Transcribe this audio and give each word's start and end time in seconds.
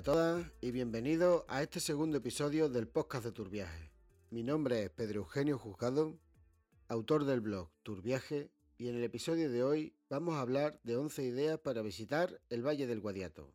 A 0.00 0.02
todas 0.02 0.46
y 0.62 0.70
bienvenidos 0.70 1.44
a 1.46 1.62
este 1.62 1.78
segundo 1.78 2.16
episodio 2.16 2.70
del 2.70 2.88
podcast 2.88 3.22
de 3.22 3.32
Turviaje. 3.32 3.92
Mi 4.30 4.42
nombre 4.42 4.84
es 4.84 4.88
Pedro 4.88 5.20
Eugenio 5.20 5.58
Juzgado, 5.58 6.18
autor 6.88 7.26
del 7.26 7.42
blog 7.42 7.70
Turviaje 7.82 8.50
y 8.78 8.88
en 8.88 8.96
el 8.96 9.04
episodio 9.04 9.50
de 9.50 9.62
hoy 9.62 9.94
vamos 10.08 10.36
a 10.36 10.40
hablar 10.40 10.80
de 10.84 10.96
11 10.96 11.22
ideas 11.24 11.58
para 11.58 11.82
visitar 11.82 12.40
el 12.48 12.66
Valle 12.66 12.86
del 12.86 13.00
Guadiato. 13.00 13.52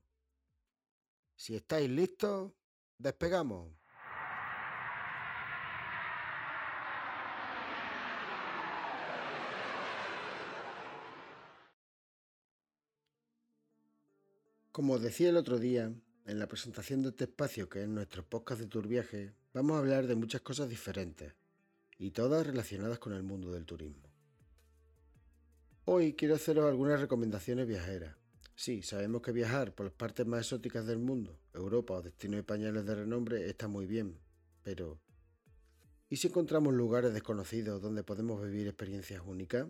Si 1.35 1.55
estáis 1.55 1.89
listos, 1.89 2.51
despegamos. 2.99 3.71
Como 14.71 14.99
decía 14.99 15.29
el 15.29 15.37
otro 15.37 15.57
día, 15.57 15.91
en 16.25 16.39
la 16.39 16.47
presentación 16.47 17.03
de 17.03 17.09
este 17.09 17.25
espacio 17.25 17.69
que 17.69 17.83
es 17.83 17.87
nuestro 17.87 18.27
podcast 18.27 18.59
de 18.59 18.67
Tour 18.67 18.87
Viaje, 18.87 19.33
vamos 19.53 19.75
a 19.75 19.79
hablar 19.79 20.07
de 20.07 20.15
muchas 20.15 20.41
cosas 20.41 20.67
diferentes 20.67 21.33
y 21.99 22.11
todas 22.11 22.45
relacionadas 22.45 22.97
con 22.97 23.13
el 23.13 23.21
mundo 23.21 23.51
del 23.51 23.65
turismo. 23.65 24.09
Hoy 25.85 26.13
quiero 26.13 26.33
haceros 26.33 26.65
algunas 26.65 26.99
recomendaciones 26.99 27.67
viajeras. 27.67 28.15
Sí, 28.55 28.81
sabemos 28.81 29.21
que 29.21 29.33
viajar 29.33 29.75
por 29.75 29.85
las 29.85 29.93
partes 29.93 30.25
más 30.25 30.41
exóticas 30.41 30.87
del 30.87 30.97
mundo, 30.97 31.39
Europa 31.53 31.93
o 31.93 32.01
destinos 32.01 32.39
españoles 32.39 32.85
de 32.85 32.95
renombre 32.95 33.47
está 33.47 33.67
muy 33.67 33.85
bien, 33.85 34.17
pero 34.63 34.99
¿y 36.09 36.17
si 36.17 36.27
encontramos 36.27 36.73
lugares 36.73 37.13
desconocidos 37.13 37.83
donde 37.83 38.03
podemos 38.03 38.41
vivir 38.41 38.67
experiencias 38.67 39.21
únicas? 39.23 39.67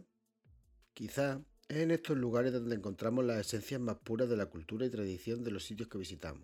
Quizá 0.94 1.42
es 1.68 1.78
en 1.78 1.92
estos 1.92 2.18
lugares 2.18 2.54
donde 2.54 2.76
encontramos 2.76 3.26
las 3.26 3.40
esencias 3.40 3.82
más 3.82 3.98
puras 3.98 4.30
de 4.30 4.38
la 4.38 4.46
cultura 4.46 4.86
y 4.86 4.90
tradición 4.90 5.44
de 5.44 5.52
los 5.52 5.64
sitios 5.66 5.90
que 5.90 5.98
visitamos. 5.98 6.44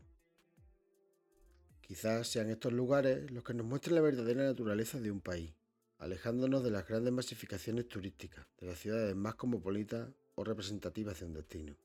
Quizás 1.82 2.28
sean 2.28 2.50
estos 2.50 2.74
lugares 2.74 3.30
los 3.32 3.44
que 3.44 3.54
nos 3.54 3.66
muestren 3.66 3.96
la 3.96 4.02
verdadera 4.02 4.44
naturaleza 4.44 5.00
de 5.00 5.12
un 5.12 5.22
país, 5.22 5.54
alejándonos 6.00 6.64
de 6.64 6.72
las 6.72 6.88
grandes 6.88 7.14
masificaciones 7.14 7.88
turísticas, 7.88 8.48
de 8.60 8.68
las 8.68 8.80
ciudades 8.80 9.16
más 9.16 9.36
cosmopolitas 9.36 10.10
o 10.36 10.44
representativas 10.44 11.20
de 11.20 11.26
un 11.26 11.34
destino. 11.34 11.76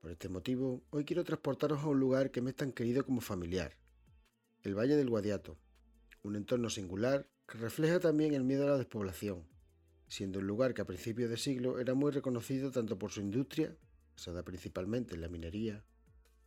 Por 0.00 0.10
este 0.10 0.28
motivo, 0.28 0.82
hoy 0.90 1.04
quiero 1.04 1.22
transportaros 1.22 1.80
a 1.80 1.86
un 1.86 2.00
lugar 2.00 2.32
que 2.32 2.40
me 2.40 2.50
es 2.50 2.56
tan 2.56 2.72
querido 2.72 3.04
como 3.04 3.20
familiar, 3.20 3.76
el 4.64 4.74
Valle 4.74 4.96
del 4.96 5.10
Guadiato, 5.10 5.56
un 6.24 6.34
entorno 6.34 6.70
singular 6.70 7.28
que 7.46 7.58
refleja 7.58 8.00
también 8.00 8.34
el 8.34 8.42
miedo 8.42 8.64
a 8.64 8.70
la 8.70 8.78
despoblación, 8.78 9.44
siendo 10.12 10.40
un 10.40 10.46
lugar 10.46 10.74
que 10.74 10.82
a 10.82 10.84
principios 10.84 11.30
de 11.30 11.38
siglo 11.38 11.78
era 11.78 11.94
muy 11.94 12.12
reconocido 12.12 12.70
tanto 12.70 12.98
por 12.98 13.10
su 13.10 13.22
industria, 13.22 13.74
basada 14.14 14.42
principalmente 14.42 15.14
en 15.14 15.22
la 15.22 15.30
minería, 15.30 15.82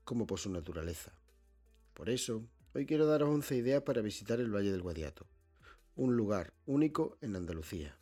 como 0.03 0.27
por 0.27 0.37
su 0.37 0.51
naturaleza. 0.51 1.15
Por 1.95 2.11
eso, 2.11 2.47
hoy 2.75 2.85
quiero 2.85 3.07
daros 3.07 3.29
11 3.29 3.55
ideas 3.55 3.81
para 3.81 4.03
visitar 4.03 4.39
el 4.39 4.53
Valle 4.53 4.71
del 4.71 4.83
Guadiato, 4.83 5.25
un 5.95 6.15
lugar 6.15 6.53
único 6.67 7.17
en 7.21 7.35
Andalucía. 7.35 7.97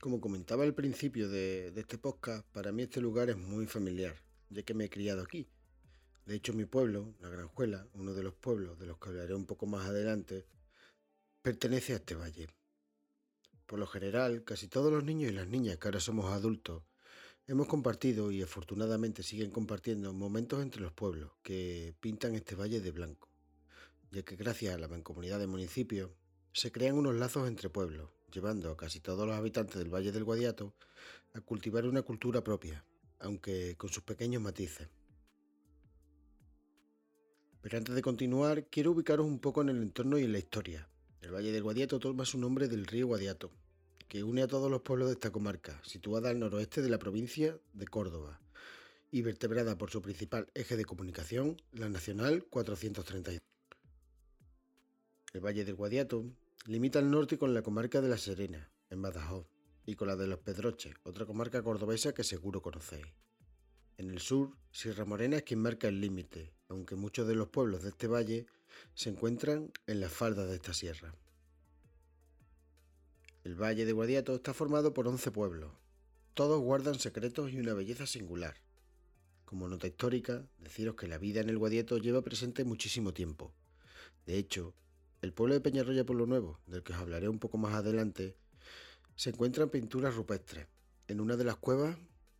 Como 0.00 0.20
comentaba 0.20 0.62
al 0.62 0.74
principio 0.74 1.28
de, 1.28 1.72
este 1.74 1.98
podcast, 1.98 2.46
para 2.52 2.70
mí 2.70 2.84
este 2.84 3.00
lugar 3.00 3.30
es 3.30 3.36
muy 3.36 3.66
familiar, 3.66 4.14
ya 4.48 4.62
que 4.62 4.74
me 4.74 4.84
he 4.84 4.90
criado 4.90 5.22
aquí. 5.22 5.48
De 6.24 6.36
hecho, 6.36 6.52
mi 6.52 6.66
pueblo, 6.66 7.16
La 7.20 7.30
Granjuela, 7.30 7.88
uno 7.94 8.14
de 8.14 8.22
los 8.22 8.34
pueblos 8.34 8.78
de 8.78 8.86
los 8.86 8.96
que 8.96 9.08
hablaré 9.08 9.34
un 9.34 9.44
poco 9.44 9.66
más 9.66 9.88
adelante, 9.88 10.46
pertenece 11.42 11.94
a 11.94 11.96
este 11.96 12.14
valle. 12.14 12.46
Por 13.74 13.80
lo 13.80 13.88
general, 13.88 14.44
casi 14.44 14.68
todos 14.68 14.92
los 14.92 15.02
niños 15.02 15.32
y 15.32 15.34
las 15.34 15.48
niñas 15.48 15.78
que 15.78 15.88
ahora 15.88 15.98
somos 15.98 16.26
adultos 16.26 16.84
hemos 17.48 17.66
compartido 17.66 18.30
y 18.30 18.40
afortunadamente 18.40 19.24
siguen 19.24 19.50
compartiendo 19.50 20.12
momentos 20.12 20.62
entre 20.62 20.80
los 20.80 20.92
pueblos 20.92 21.32
que 21.42 21.92
pintan 21.98 22.36
este 22.36 22.54
valle 22.54 22.80
de 22.80 22.92
blanco, 22.92 23.28
ya 24.12 24.22
que 24.22 24.36
gracias 24.36 24.76
a 24.76 24.78
la 24.78 24.86
mancomunidad 24.86 25.40
de 25.40 25.48
municipios 25.48 26.12
se 26.52 26.70
crean 26.70 26.96
unos 26.96 27.16
lazos 27.16 27.48
entre 27.48 27.68
pueblos, 27.68 28.10
llevando 28.32 28.70
a 28.70 28.76
casi 28.76 29.00
todos 29.00 29.26
los 29.26 29.34
habitantes 29.34 29.74
del 29.74 29.92
Valle 29.92 30.12
del 30.12 30.22
Guadiato 30.22 30.76
a 31.32 31.40
cultivar 31.40 31.84
una 31.84 32.02
cultura 32.02 32.44
propia, 32.44 32.86
aunque 33.18 33.74
con 33.76 33.90
sus 33.90 34.04
pequeños 34.04 34.40
matices. 34.40 34.88
Pero 37.60 37.76
antes 37.76 37.96
de 37.96 38.02
continuar, 38.02 38.68
quiero 38.68 38.92
ubicaros 38.92 39.26
un 39.26 39.40
poco 39.40 39.62
en 39.62 39.70
el 39.70 39.82
entorno 39.82 40.16
y 40.16 40.22
en 40.22 40.30
la 40.30 40.38
historia, 40.38 40.88
el 41.22 41.34
Valle 41.34 41.50
del 41.50 41.64
Guadiato 41.64 41.98
toma 41.98 42.24
su 42.24 42.38
nombre 42.38 42.68
del 42.68 42.86
río 42.86 43.08
Guadiato, 43.08 43.50
que 44.14 44.22
une 44.22 44.42
a 44.42 44.46
todos 44.46 44.70
los 44.70 44.82
pueblos 44.82 45.08
de 45.08 45.14
esta 45.14 45.32
comarca, 45.32 45.80
situada 45.82 46.30
al 46.30 46.38
noroeste 46.38 46.82
de 46.82 46.88
la 46.88 47.00
provincia 47.00 47.58
de 47.72 47.88
Córdoba 47.88 48.40
y 49.10 49.22
vertebrada 49.22 49.76
por 49.76 49.90
su 49.90 50.02
principal 50.02 50.46
eje 50.54 50.76
de 50.76 50.84
comunicación, 50.84 51.60
la 51.72 51.88
Nacional 51.88 52.44
432. 52.48 53.42
El 55.32 55.40
Valle 55.40 55.64
del 55.64 55.74
Guadiato 55.74 56.26
limita 56.66 57.00
al 57.00 57.10
norte 57.10 57.38
con 57.38 57.54
la 57.54 57.62
comarca 57.62 58.00
de 58.00 58.08
La 58.08 58.16
Serena, 58.16 58.70
en 58.88 59.02
Badajoz, 59.02 59.48
y 59.84 59.96
con 59.96 60.06
la 60.06 60.14
de 60.14 60.28
Los 60.28 60.38
Pedroches, 60.38 60.94
otra 61.02 61.26
comarca 61.26 61.64
cordobesa 61.64 62.14
que 62.14 62.22
seguro 62.22 62.62
conocéis. 62.62 63.08
En 63.96 64.10
el 64.10 64.20
sur, 64.20 64.56
Sierra 64.70 65.04
Morena 65.04 65.38
es 65.38 65.42
quien 65.42 65.58
marca 65.58 65.88
el 65.88 66.00
límite, 66.00 66.52
aunque 66.68 66.94
muchos 66.94 67.26
de 67.26 67.34
los 67.34 67.48
pueblos 67.48 67.82
de 67.82 67.88
este 67.88 68.06
valle 68.06 68.46
se 68.94 69.10
encuentran 69.10 69.72
en 69.88 69.98
las 69.98 70.12
faldas 70.12 70.48
de 70.48 70.54
esta 70.54 70.72
sierra. 70.72 71.16
El 73.44 73.56
Valle 73.56 73.84
de 73.84 73.92
Guadiato 73.92 74.34
está 74.34 74.54
formado 74.54 74.94
por 74.94 75.06
11 75.06 75.30
pueblos. 75.30 75.70
Todos 76.32 76.62
guardan 76.62 76.98
secretos 76.98 77.52
y 77.52 77.60
una 77.60 77.74
belleza 77.74 78.06
singular. 78.06 78.54
Como 79.44 79.68
nota 79.68 79.86
histórica, 79.86 80.46
deciros 80.56 80.94
que 80.94 81.08
la 81.08 81.18
vida 81.18 81.42
en 81.42 81.50
el 81.50 81.58
Guadiato 81.58 81.98
lleva 81.98 82.22
presente 82.22 82.64
muchísimo 82.64 83.12
tiempo. 83.12 83.52
De 84.24 84.38
hecho, 84.38 84.72
el 85.20 85.34
pueblo 85.34 85.52
de 85.52 85.60
Peñarroya 85.60 86.06
Pueblo 86.06 86.24
Nuevo, 86.24 86.58
del 86.66 86.82
que 86.82 86.94
os 86.94 86.98
hablaré 86.98 87.28
un 87.28 87.38
poco 87.38 87.58
más 87.58 87.74
adelante, 87.74 88.34
se 89.14 89.28
encuentran 89.28 89.68
pinturas 89.68 90.14
rupestres 90.14 90.66
en 91.06 91.20
una 91.20 91.36
de 91.36 91.44
las 91.44 91.56
cuevas 91.56 91.98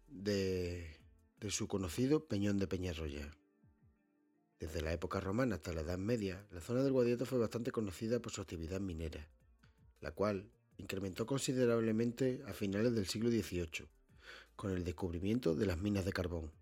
de, 0.08 0.96
de 1.38 1.50
su 1.50 1.68
conocido 1.68 2.24
Peñón 2.28 2.58
de 2.58 2.66
Peñarroya. 2.66 3.30
Desde 4.58 4.80
la 4.80 4.94
época 4.94 5.20
romana 5.20 5.56
hasta 5.56 5.74
la 5.74 5.82
Edad 5.82 5.98
Media, 5.98 6.46
la 6.50 6.62
zona 6.62 6.82
del 6.82 6.92
Guadiato 6.92 7.26
fue 7.26 7.38
bastante 7.38 7.72
conocida 7.72 8.20
por 8.20 8.32
su 8.32 8.40
actividad 8.40 8.80
minera, 8.80 9.28
la 10.00 10.10
cual 10.10 10.48
incrementó 10.78 11.26
considerablemente 11.26 12.42
a 12.46 12.52
finales 12.52 12.94
del 12.94 13.06
siglo 13.06 13.30
XVIII, 13.30 13.88
con 14.56 14.70
el 14.70 14.84
descubrimiento 14.84 15.54
de 15.54 15.66
las 15.66 15.78
minas 15.78 16.04
de 16.04 16.12
carbón, 16.12 16.52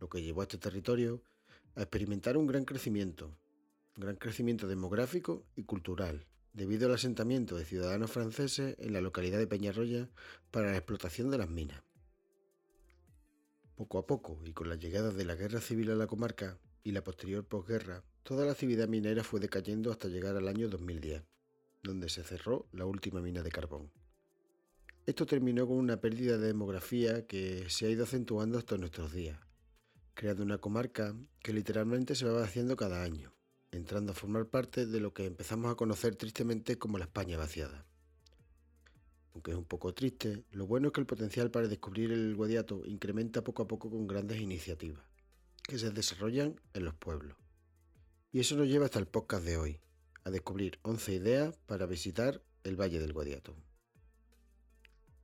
lo 0.00 0.08
que 0.08 0.22
llevó 0.22 0.40
a 0.40 0.44
este 0.44 0.58
territorio 0.58 1.22
a 1.74 1.82
experimentar 1.82 2.36
un 2.36 2.46
gran 2.46 2.64
crecimiento, 2.64 3.36
un 3.96 4.02
gran 4.04 4.16
crecimiento 4.16 4.66
demográfico 4.66 5.44
y 5.56 5.64
cultural, 5.64 6.26
debido 6.52 6.88
al 6.88 6.94
asentamiento 6.94 7.56
de 7.56 7.64
ciudadanos 7.64 8.10
franceses 8.10 8.76
en 8.78 8.92
la 8.92 9.00
localidad 9.00 9.38
de 9.38 9.46
Peñarroya 9.46 10.10
para 10.50 10.70
la 10.70 10.76
explotación 10.76 11.30
de 11.30 11.38
las 11.38 11.48
minas. 11.48 11.82
Poco 13.76 13.98
a 13.98 14.06
poco, 14.06 14.40
y 14.44 14.52
con 14.52 14.68
la 14.68 14.74
llegada 14.74 15.10
de 15.10 15.24
la 15.24 15.36
guerra 15.36 15.60
civil 15.60 15.90
a 15.90 15.94
la 15.94 16.06
comarca, 16.06 16.58
y 16.82 16.92
la 16.92 17.04
posterior 17.04 17.44
posguerra, 17.44 18.04
toda 18.22 18.44
la 18.44 18.52
actividad 18.52 18.88
minera 18.88 19.22
fue 19.22 19.40
decayendo 19.40 19.90
hasta 19.90 20.08
llegar 20.08 20.36
al 20.36 20.48
año 20.48 20.68
2010, 20.68 21.22
donde 21.82 22.08
se 22.08 22.24
cerró 22.24 22.66
la 22.72 22.86
última 22.86 23.20
mina 23.20 23.42
de 23.42 23.50
carbón. 23.50 23.90
Esto 25.06 25.26
terminó 25.26 25.66
con 25.66 25.76
una 25.76 26.00
pérdida 26.00 26.38
de 26.38 26.48
demografía 26.48 27.26
que 27.26 27.68
se 27.68 27.86
ha 27.86 27.90
ido 27.90 28.04
acentuando 28.04 28.58
hasta 28.58 28.76
nuestros 28.76 29.12
días, 29.12 29.38
creando 30.14 30.42
una 30.42 30.58
comarca 30.58 31.14
que 31.42 31.52
literalmente 31.52 32.14
se 32.14 32.26
va 32.26 32.40
vaciando 32.40 32.76
cada 32.76 33.02
año, 33.02 33.32
entrando 33.72 34.12
a 34.12 34.14
formar 34.14 34.46
parte 34.46 34.86
de 34.86 35.00
lo 35.00 35.14
que 35.14 35.26
empezamos 35.26 35.72
a 35.72 35.74
conocer 35.74 36.16
tristemente 36.16 36.78
como 36.78 36.98
la 36.98 37.06
España 37.06 37.38
vaciada. 37.38 37.86
Aunque 39.32 39.52
es 39.52 39.56
un 39.56 39.64
poco 39.64 39.94
triste, 39.94 40.44
lo 40.50 40.66
bueno 40.66 40.88
es 40.88 40.92
que 40.92 41.00
el 41.00 41.06
potencial 41.06 41.50
para 41.50 41.68
descubrir 41.68 42.12
el 42.12 42.34
Guadiato 42.34 42.82
incrementa 42.84 43.42
poco 43.42 43.62
a 43.62 43.68
poco 43.68 43.90
con 43.90 44.06
grandes 44.06 44.40
iniciativas 44.40 45.04
que 45.62 45.78
se 45.78 45.90
desarrollan 45.90 46.60
en 46.74 46.84
los 46.84 46.94
pueblos. 46.94 47.36
Y 48.32 48.40
eso 48.40 48.56
nos 48.56 48.68
lleva 48.68 48.86
hasta 48.86 48.98
el 48.98 49.06
podcast 49.06 49.44
de 49.44 49.56
hoy, 49.56 49.80
a 50.24 50.30
descubrir 50.30 50.78
11 50.82 51.14
ideas 51.14 51.56
para 51.66 51.86
visitar 51.86 52.42
el 52.64 52.80
Valle 52.80 53.00
del 53.00 53.12
Guadiato. 53.12 53.54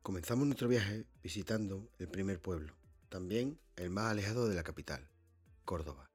Comenzamos 0.03 0.47
nuestro 0.47 0.69
viaje 0.69 1.05
visitando 1.23 1.91
el 1.99 2.09
primer 2.09 2.41
pueblo, 2.41 2.75
también 3.09 3.59
el 3.77 3.91
más 3.91 4.11
alejado 4.11 4.49
de 4.49 4.55
la 4.55 4.63
capital, 4.63 5.09
Córdoba. 5.65 6.07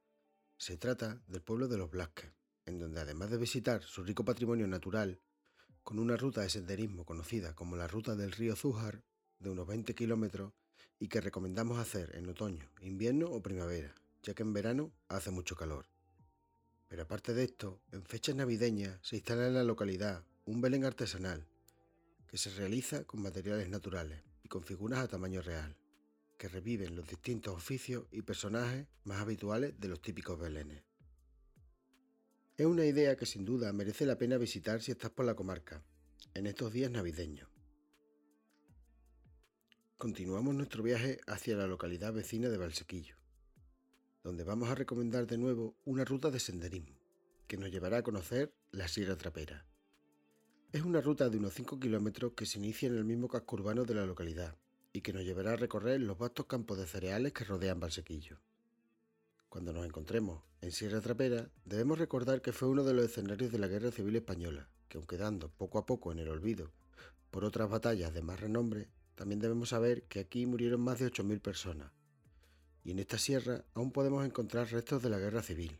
Se 0.57 0.77
trata 0.77 1.21
del 1.27 1.41
pueblo 1.41 1.67
de 1.67 1.77
los 1.77 1.91
Blasques, 1.91 2.31
en 2.65 2.79
donde 2.79 3.01
además 3.01 3.29
de 3.31 3.37
visitar 3.37 3.83
su 3.83 4.03
rico 4.03 4.23
patrimonio 4.23 4.67
natural, 4.67 5.19
con 5.83 5.99
una 5.99 6.15
ruta 6.15 6.41
de 6.41 6.49
senderismo 6.49 7.05
conocida 7.05 7.53
como 7.55 7.75
la 7.75 7.87
Ruta 7.87 8.15
del 8.15 8.31
Río 8.31 8.55
Zújar, 8.55 9.03
de 9.39 9.49
unos 9.49 9.67
20 9.67 9.93
kilómetros, 9.95 10.53
y 10.99 11.07
que 11.07 11.19
recomendamos 11.19 11.79
hacer 11.79 12.15
en 12.15 12.29
otoño, 12.29 12.69
invierno 12.81 13.27
o 13.27 13.41
primavera, 13.41 13.93
ya 14.21 14.33
que 14.33 14.43
en 14.43 14.53
verano 14.53 14.91
hace 15.09 15.31
mucho 15.31 15.55
calor. 15.55 15.90
Pero 16.91 17.03
aparte 17.03 17.33
de 17.33 17.45
esto, 17.45 17.79
en 17.93 18.03
fechas 18.03 18.35
navideñas 18.35 18.99
se 19.01 19.15
instala 19.15 19.47
en 19.47 19.53
la 19.53 19.63
localidad 19.63 20.25
un 20.43 20.59
Belén 20.59 20.83
artesanal, 20.83 21.47
que 22.27 22.37
se 22.37 22.49
realiza 22.49 23.05
con 23.05 23.21
materiales 23.21 23.69
naturales 23.69 24.21
y 24.43 24.49
con 24.49 24.61
figuras 24.61 24.99
a 24.99 25.07
tamaño 25.07 25.41
real, 25.41 25.77
que 26.37 26.49
reviven 26.49 26.97
los 26.97 27.07
distintos 27.07 27.55
oficios 27.55 28.07
y 28.11 28.23
personajes 28.23 28.87
más 29.05 29.21
habituales 29.21 29.79
de 29.79 29.87
los 29.87 30.01
típicos 30.01 30.37
belenes. 30.37 30.83
Es 32.57 32.65
una 32.65 32.83
idea 32.83 33.15
que 33.15 33.25
sin 33.25 33.45
duda 33.45 33.71
merece 33.71 34.05
la 34.05 34.17
pena 34.17 34.37
visitar 34.37 34.81
si 34.81 34.91
estás 34.91 35.11
por 35.11 35.25
la 35.25 35.35
comarca, 35.35 35.81
en 36.33 36.45
estos 36.45 36.73
días 36.73 36.91
navideños. 36.91 37.47
Continuamos 39.97 40.55
nuestro 40.55 40.83
viaje 40.83 41.21
hacia 41.25 41.55
la 41.55 41.67
localidad 41.67 42.11
vecina 42.11 42.49
de 42.49 42.57
Valsequillo, 42.57 43.20
donde 44.23 44.43
vamos 44.43 44.69
a 44.69 44.75
recomendar 44.75 45.27
de 45.27 45.37
nuevo 45.37 45.75
una 45.85 46.05
ruta 46.05 46.29
de 46.29 46.39
senderismo 46.39 46.95
que 47.47 47.57
nos 47.57 47.71
llevará 47.71 47.97
a 47.97 48.03
conocer 48.03 48.53
la 48.71 48.87
Sierra 48.87 49.17
Trapera. 49.17 49.65
Es 50.71 50.83
una 50.83 51.01
ruta 51.01 51.29
de 51.29 51.37
unos 51.37 51.53
5 51.53 51.79
kilómetros 51.79 52.33
que 52.33 52.45
se 52.45 52.59
inicia 52.59 52.87
en 52.87 52.95
el 52.95 53.03
mismo 53.03 53.27
casco 53.27 53.57
urbano 53.57 53.83
de 53.83 53.95
la 53.95 54.05
localidad 54.05 54.55
y 54.93 55.01
que 55.01 55.11
nos 55.11 55.23
llevará 55.23 55.53
a 55.53 55.57
recorrer 55.57 55.99
los 56.01 56.17
vastos 56.17 56.45
campos 56.45 56.77
de 56.77 56.87
cereales 56.87 57.33
que 57.33 57.43
rodean 57.43 57.79
Valsequillo. 57.79 58.39
Cuando 59.49 59.73
nos 59.73 59.85
encontremos 59.85 60.43
en 60.61 60.71
Sierra 60.71 61.01
Trapera, 61.01 61.49
debemos 61.65 61.99
recordar 61.99 62.41
que 62.41 62.53
fue 62.53 62.69
uno 62.69 62.85
de 62.85 62.93
los 62.93 63.05
escenarios 63.05 63.51
de 63.51 63.59
la 63.59 63.67
Guerra 63.67 63.91
Civil 63.91 64.15
Española, 64.15 64.69
que 64.87 64.97
aunque 64.97 65.17
dando 65.17 65.49
poco 65.49 65.77
a 65.77 65.85
poco 65.85 66.13
en 66.13 66.19
el 66.19 66.29
olvido 66.29 66.71
por 67.31 67.43
otras 67.43 67.69
batallas 67.69 68.13
de 68.13 68.21
más 68.21 68.39
renombre, 68.39 68.87
también 69.15 69.39
debemos 69.39 69.69
saber 69.69 70.03
que 70.03 70.19
aquí 70.19 70.45
murieron 70.45 70.81
más 70.81 70.99
de 70.99 71.07
8.000 71.07 71.41
personas. 71.41 71.91
Y 72.83 72.91
en 72.91 72.99
esta 72.99 73.17
sierra 73.17 73.63
aún 73.73 73.91
podemos 73.91 74.25
encontrar 74.25 74.71
restos 74.71 75.03
de 75.03 75.09
la 75.09 75.19
Guerra 75.19 75.43
Civil. 75.43 75.79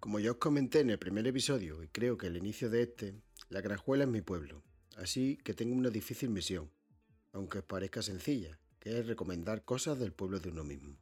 Como 0.00 0.18
ya 0.20 0.32
os 0.32 0.36
comenté 0.38 0.80
en 0.80 0.90
el 0.90 0.98
primer 0.98 1.26
episodio, 1.26 1.82
y 1.82 1.88
creo 1.88 2.18
que 2.18 2.26
el 2.26 2.36
inicio 2.36 2.68
de 2.68 2.82
este, 2.82 3.14
La 3.48 3.60
Granjuela 3.60 4.04
es 4.04 4.10
mi 4.10 4.20
pueblo, 4.20 4.62
Así 4.96 5.38
que 5.38 5.54
tengo 5.54 5.74
una 5.74 5.90
difícil 5.90 6.30
misión, 6.30 6.70
aunque 7.32 7.58
os 7.58 7.64
parezca 7.64 8.02
sencilla, 8.02 8.58
que 8.78 8.98
es 8.98 9.06
recomendar 9.06 9.64
cosas 9.64 9.98
del 9.98 10.12
pueblo 10.12 10.38
de 10.38 10.50
uno 10.50 10.64
mismo. 10.64 10.96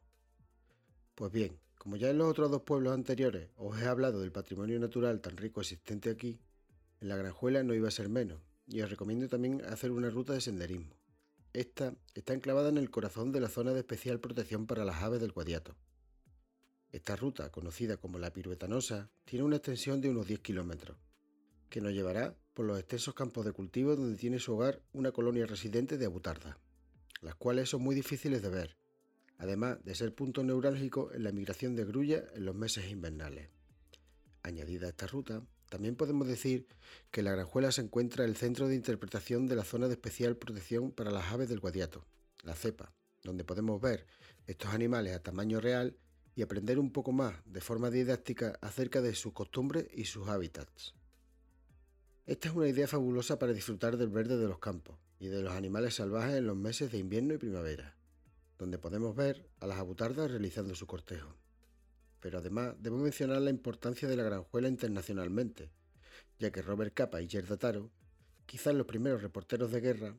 Pues 1.15 1.31
bien, 1.31 1.59
como 1.77 1.97
ya 1.97 2.09
en 2.09 2.17
los 2.17 2.29
otros 2.29 2.51
dos 2.51 2.61
pueblos 2.61 2.93
anteriores 2.93 3.49
os 3.57 3.79
he 3.81 3.87
hablado 3.87 4.21
del 4.21 4.31
patrimonio 4.31 4.79
natural 4.79 5.19
tan 5.19 5.35
rico 5.35 5.61
existente 5.61 6.09
aquí, 6.09 6.39
en 7.01 7.09
la 7.09 7.17
Granjuela 7.17 7.63
no 7.63 7.73
iba 7.73 7.87
a 7.87 7.91
ser 7.91 8.07
menos, 8.07 8.39
y 8.67 8.81
os 8.81 8.89
recomiendo 8.89 9.27
también 9.27 9.61
hacer 9.65 9.91
una 9.91 10.09
ruta 10.09 10.33
de 10.33 10.41
senderismo. 10.41 10.95
Esta 11.53 11.93
está 12.13 12.33
enclavada 12.33 12.69
en 12.69 12.77
el 12.77 12.89
corazón 12.89 13.33
de 13.33 13.41
la 13.41 13.49
zona 13.49 13.73
de 13.73 13.79
especial 13.79 14.21
protección 14.21 14.67
para 14.67 14.85
las 14.85 15.03
aves 15.03 15.19
del 15.19 15.33
Guadiato. 15.33 15.75
Esta 16.93 17.17
ruta, 17.17 17.51
conocida 17.51 17.97
como 17.97 18.19
la 18.19 18.31
Piruetanosa, 18.31 19.09
tiene 19.25 19.43
una 19.43 19.57
extensión 19.57 19.99
de 19.99 20.09
unos 20.09 20.27
10 20.27 20.39
kilómetros, 20.39 20.97
que 21.69 21.81
nos 21.81 21.91
llevará 21.91 22.37
por 22.53 22.65
los 22.65 22.79
extensos 22.79 23.13
campos 23.15 23.43
de 23.45 23.51
cultivo 23.51 23.97
donde 23.97 24.17
tiene 24.17 24.39
su 24.39 24.53
hogar 24.53 24.81
una 24.93 25.11
colonia 25.11 25.45
residente 25.45 25.97
de 25.97 26.05
abutarda, 26.05 26.57
las 27.21 27.35
cuales 27.35 27.69
son 27.69 27.81
muy 27.81 27.95
difíciles 27.95 28.41
de 28.41 28.49
ver, 28.49 28.77
además 29.37 29.83
de 29.83 29.95
ser 29.95 30.15
punto 30.15 30.45
neurálgico 30.45 31.11
en 31.13 31.23
la 31.25 31.33
migración 31.33 31.75
de 31.75 31.83
grulla 31.83 32.23
en 32.33 32.45
los 32.45 32.55
meses 32.55 32.89
invernales. 32.89 33.49
Añadida 34.41 34.87
a 34.87 34.91
esta 34.91 35.07
ruta, 35.07 35.43
también 35.71 35.95
podemos 35.95 36.27
decir 36.27 36.67
que 37.11 37.23
la 37.23 37.31
Granjuela 37.31 37.71
se 37.71 37.79
encuentra 37.79 38.25
el 38.25 38.35
centro 38.35 38.67
de 38.67 38.75
interpretación 38.75 39.47
de 39.47 39.55
la 39.55 39.63
zona 39.63 39.87
de 39.87 39.93
especial 39.93 40.35
protección 40.35 40.91
para 40.91 41.11
las 41.11 41.31
aves 41.31 41.47
del 41.47 41.61
Guadiato, 41.61 42.05
la 42.43 42.55
cepa, 42.55 42.93
donde 43.23 43.45
podemos 43.45 43.79
ver 43.79 44.05
estos 44.47 44.73
animales 44.73 45.15
a 45.15 45.23
tamaño 45.23 45.61
real 45.61 45.95
y 46.35 46.41
aprender 46.41 46.77
un 46.77 46.91
poco 46.91 47.13
más 47.13 47.35
de 47.45 47.61
forma 47.61 47.89
didáctica 47.89 48.59
acerca 48.59 48.99
de 48.99 49.15
sus 49.15 49.31
costumbres 49.31 49.87
y 49.93 50.03
sus 50.03 50.27
hábitats. 50.27 50.93
Esta 52.25 52.49
es 52.49 52.53
una 52.53 52.67
idea 52.67 52.87
fabulosa 52.89 53.39
para 53.39 53.53
disfrutar 53.53 53.95
del 53.95 54.09
verde 54.09 54.35
de 54.35 54.49
los 54.49 54.59
campos 54.59 54.99
y 55.19 55.27
de 55.27 55.41
los 55.41 55.53
animales 55.53 55.95
salvajes 55.95 56.35
en 56.35 56.47
los 56.47 56.57
meses 56.57 56.91
de 56.91 56.97
invierno 56.97 57.33
y 57.33 57.37
primavera, 57.37 57.95
donde 58.59 58.77
podemos 58.77 59.15
ver 59.15 59.47
a 59.61 59.67
las 59.67 59.77
abutardas 59.77 60.31
realizando 60.31 60.75
su 60.75 60.85
cortejo. 60.85 61.33
Pero 62.21 62.37
además 62.37 62.75
debo 62.79 62.97
mencionar 62.97 63.41
la 63.41 63.49
importancia 63.49 64.07
de 64.07 64.15
la 64.15 64.23
granjuela 64.23 64.69
internacionalmente, 64.69 65.71
ya 66.39 66.51
que 66.51 66.61
Robert 66.61 66.93
Capa 66.93 67.21
y 67.21 67.27
Gerda 67.27 67.57
Taro, 67.57 67.91
quizás 68.45 68.73
los 68.73 68.87
primeros 68.87 69.21
reporteros 69.21 69.71
de 69.71 69.81
guerra, 69.81 70.17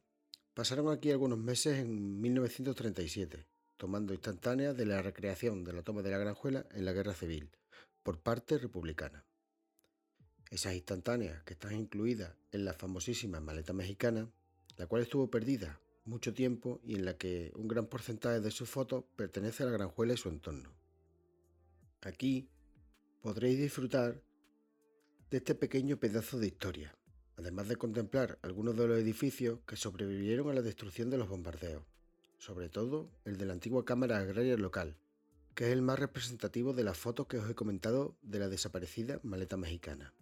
pasaron 0.52 0.90
aquí 0.90 1.10
algunos 1.10 1.38
meses 1.38 1.78
en 1.78 2.20
1937, 2.20 3.46
tomando 3.76 4.12
instantáneas 4.12 4.76
de 4.76 4.84
la 4.84 5.00
recreación 5.00 5.64
de 5.64 5.72
la 5.72 5.82
toma 5.82 6.02
de 6.02 6.10
la 6.10 6.19
granjuela 6.19 6.66
en 6.72 6.84
la 6.84 6.93
guerra 6.93 7.14
civil, 7.14 7.50
por 8.02 8.20
parte 8.20 8.58
republicana. 8.58 9.25
Esas 10.50 10.75
instantáneas 10.75 11.43
que 11.44 11.54
están 11.54 11.72
incluidas 11.72 12.34
en 12.50 12.64
la 12.64 12.75
famosísima 12.75 13.40
maleta 13.40 13.72
mexicana, 13.72 14.28
la 14.76 14.87
cual 14.87 15.02
estuvo 15.02 15.31
perdida 15.31 15.81
mucho 16.04 16.34
tiempo 16.34 16.81
y 16.82 16.96
en 16.96 17.04
la 17.04 17.16
que 17.16 17.52
un 17.54 17.69
gran 17.69 17.87
porcentaje 17.87 18.40
de 18.40 18.50
sus 18.50 18.69
fotos 18.69 19.04
pertenece 19.16 19.62
a 19.62 19.66
la 19.66 19.72
granjuela 19.72 20.14
y 20.14 20.16
su 20.16 20.28
entorno. 20.28 20.81
Aquí 22.02 22.49
podréis 23.20 23.58
disfrutar 23.58 24.20
de 25.31 25.37
este 25.37 25.54
pequeño 25.54 25.99
pedazo 25.99 26.40
de 26.40 26.49
historia, 26.49 26.96
además 27.37 27.69
de 27.69 27.76
contemplar 27.76 28.40
algunos 28.43 28.76
de 28.76 28.88
los 28.88 28.99
edificios 28.99 29.60
que 29.69 29.76
sobrevivieron 29.76 30.50
a 30.50 30.52
la 30.52 30.62
destrucción 30.62 31.10
de 31.10 31.19
los 31.19 31.28
bombardeos, 31.28 31.84
sobre 32.38 32.69
todo 32.69 33.08
el 33.25 33.38
de 33.38 33.46
la 33.46 33.52
antigua 33.52 33.84
Cámara 33.84 34.19
Agraria 34.19 34.56
local, 34.56 34.96
que 35.54 35.66
es 35.66 35.72
el 35.72 35.81
más 35.81 36.00
representativo 36.00 36.72
de 36.72 36.82
las 36.82 36.99
fotos 36.99 37.28
que 37.28 37.38
os 37.38 37.49
he 37.49 37.54
comentado 37.54 38.16
de 38.22 38.40
la 38.40 38.49
desaparecida 38.49 39.20
maleta 39.22 39.56
mexicana. 39.56 40.12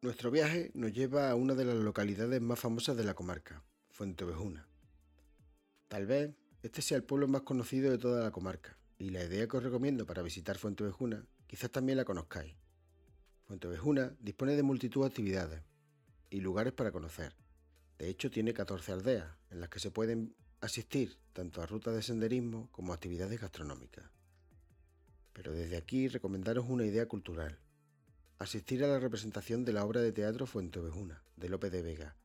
Nuestro 0.00 0.30
viaje 0.30 0.70
nos 0.74 0.92
lleva 0.92 1.28
a 1.28 1.34
una 1.34 1.56
de 1.56 1.64
las 1.64 1.76
localidades 1.76 2.40
más 2.40 2.60
famosas 2.60 2.96
de 2.96 3.02
la 3.02 3.14
comarca, 3.14 3.64
Fuentevejuna. 3.90 4.68
Tal 5.88 6.06
vez 6.06 6.36
este 6.62 6.82
sea 6.82 6.98
el 6.98 7.04
pueblo 7.04 7.26
más 7.26 7.42
conocido 7.42 7.90
de 7.90 7.98
toda 7.98 8.22
la 8.22 8.30
comarca, 8.30 8.78
y 8.98 9.10
la 9.10 9.24
idea 9.24 9.48
que 9.48 9.56
os 9.56 9.62
recomiendo 9.62 10.06
para 10.06 10.22
visitar 10.22 10.58
Fuentevejuna 10.58 11.26
quizás 11.46 11.70
también 11.70 11.98
la 11.98 12.04
conozcáis. 12.04 12.54
Fuentevejuna 13.46 14.16
dispone 14.20 14.56
de 14.56 14.62
multitud 14.62 15.02
de 15.02 15.08
actividades 15.08 15.62
y 16.30 16.40
lugares 16.40 16.72
para 16.72 16.92
conocer. 16.92 17.34
De 17.98 18.08
hecho, 18.08 18.30
tiene 18.30 18.54
14 18.54 18.92
aldeas 18.92 19.36
en 19.50 19.60
las 19.60 19.68
que 19.68 19.78
se 19.78 19.90
pueden 19.90 20.34
asistir 20.60 21.18
tanto 21.32 21.62
a 21.62 21.66
rutas 21.66 21.94
de 21.94 22.02
senderismo 22.02 22.70
como 22.72 22.92
a 22.92 22.96
actividades 22.96 23.40
gastronómicas. 23.40 24.10
Pero 25.32 25.52
desde 25.52 25.76
aquí 25.76 26.08
recomendaros 26.08 26.66
una 26.68 26.86
idea 26.86 27.06
cultural 27.06 27.58
asistir 28.38 28.84
a 28.84 28.88
la 28.88 28.98
representación 28.98 29.64
de 29.64 29.72
la 29.72 29.84
obra 29.84 30.00
de 30.00 30.12
teatro 30.12 30.46
Fuenteovejuna, 30.46 31.22
de 31.36 31.48
Lope 31.48 31.70
de 31.70 31.82
Vega, 31.82 32.16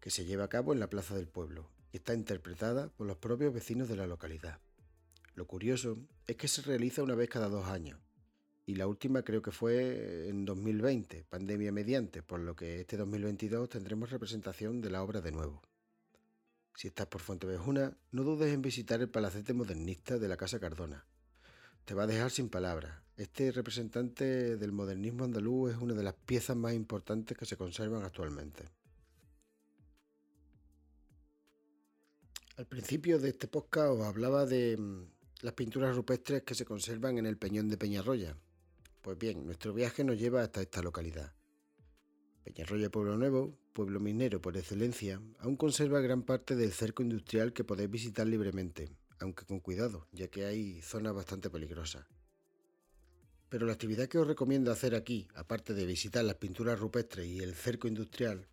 que 0.00 0.10
se 0.10 0.24
lleva 0.24 0.44
a 0.44 0.48
cabo 0.48 0.72
en 0.72 0.80
la 0.80 0.90
Plaza 0.90 1.14
del 1.14 1.28
Pueblo 1.28 1.70
y 1.92 1.98
está 1.98 2.14
interpretada 2.14 2.88
por 2.88 3.06
los 3.06 3.16
propios 3.16 3.52
vecinos 3.52 3.88
de 3.88 3.96
la 3.96 4.06
localidad. 4.06 4.60
Lo 5.34 5.46
curioso 5.46 5.98
es 6.26 6.36
que 6.36 6.48
se 6.48 6.62
realiza 6.62 7.02
una 7.02 7.14
vez 7.14 7.28
cada 7.28 7.48
dos 7.48 7.66
años, 7.66 7.98
y 8.66 8.74
la 8.74 8.86
última 8.86 9.22
creo 9.22 9.42
que 9.42 9.50
fue 9.50 10.28
en 10.28 10.44
2020, 10.44 11.24
pandemia 11.28 11.72
mediante, 11.72 12.22
por 12.22 12.40
lo 12.40 12.54
que 12.54 12.80
este 12.80 12.96
2022 12.96 13.68
tendremos 13.68 14.10
representación 14.10 14.80
de 14.80 14.90
la 14.90 15.02
obra 15.02 15.20
de 15.20 15.32
nuevo. 15.32 15.62
Si 16.74 16.88
estás 16.88 17.08
por 17.08 17.20
Fuentevejuna, 17.20 17.96
no 18.12 18.22
dudes 18.22 18.54
en 18.54 18.62
visitar 18.62 19.00
el 19.00 19.08
palacete 19.08 19.54
modernista 19.54 20.18
de 20.18 20.28
la 20.28 20.36
Casa 20.36 20.60
Cardona, 20.60 21.04
te 21.84 21.94
va 21.94 22.04
a 22.04 22.06
dejar 22.06 22.30
sin 22.30 22.48
palabras. 22.48 23.02
Este 23.16 23.50
representante 23.50 24.56
del 24.56 24.72
modernismo 24.72 25.24
andaluz 25.24 25.72
es 25.72 25.78
una 25.78 25.94
de 25.94 26.04
las 26.04 26.14
piezas 26.14 26.56
más 26.56 26.72
importantes 26.72 27.36
que 27.36 27.46
se 27.46 27.56
conservan 27.56 28.04
actualmente. 28.04 28.68
Al 32.56 32.66
principio 32.66 33.18
de 33.18 33.30
este 33.30 33.48
podcast 33.48 33.90
os 33.90 34.06
hablaba 34.06 34.46
de 34.46 34.76
mm, 34.76 35.19
las 35.42 35.54
pinturas 35.54 35.96
rupestres 35.96 36.42
que 36.42 36.54
se 36.54 36.66
conservan 36.66 37.16
en 37.16 37.24
el 37.24 37.38
Peñón 37.38 37.68
de 37.68 37.78
Peñarroya. 37.78 38.36
Pues 39.00 39.16
bien, 39.16 39.46
nuestro 39.46 39.72
viaje 39.72 40.04
nos 40.04 40.18
lleva 40.18 40.42
hasta 40.42 40.60
esta 40.60 40.82
localidad. 40.82 41.32
Peñarroya 42.44 42.90
Pueblo 42.90 43.16
Nuevo, 43.16 43.56
pueblo 43.72 44.00
minero 44.00 44.42
por 44.42 44.56
excelencia, 44.56 45.22
aún 45.38 45.56
conserva 45.56 46.00
gran 46.00 46.24
parte 46.24 46.56
del 46.56 46.72
cerco 46.72 47.02
industrial 47.02 47.54
que 47.54 47.64
podéis 47.64 47.90
visitar 47.90 48.26
libremente, 48.26 48.90
aunque 49.18 49.46
con 49.46 49.60
cuidado, 49.60 50.06
ya 50.12 50.28
que 50.28 50.44
hay 50.44 50.82
zonas 50.82 51.14
bastante 51.14 51.48
peligrosas. 51.48 52.06
Pero 53.48 53.66
la 53.66 53.72
actividad 53.72 54.08
que 54.08 54.18
os 54.18 54.26
recomiendo 54.26 54.70
hacer 54.70 54.94
aquí, 54.94 55.26
aparte 55.34 55.72
de 55.72 55.86
visitar 55.86 56.24
las 56.24 56.36
pinturas 56.36 56.78
rupestres 56.78 57.26
y 57.26 57.38
el 57.38 57.54
cerco 57.54 57.88
industrial, 57.88 58.46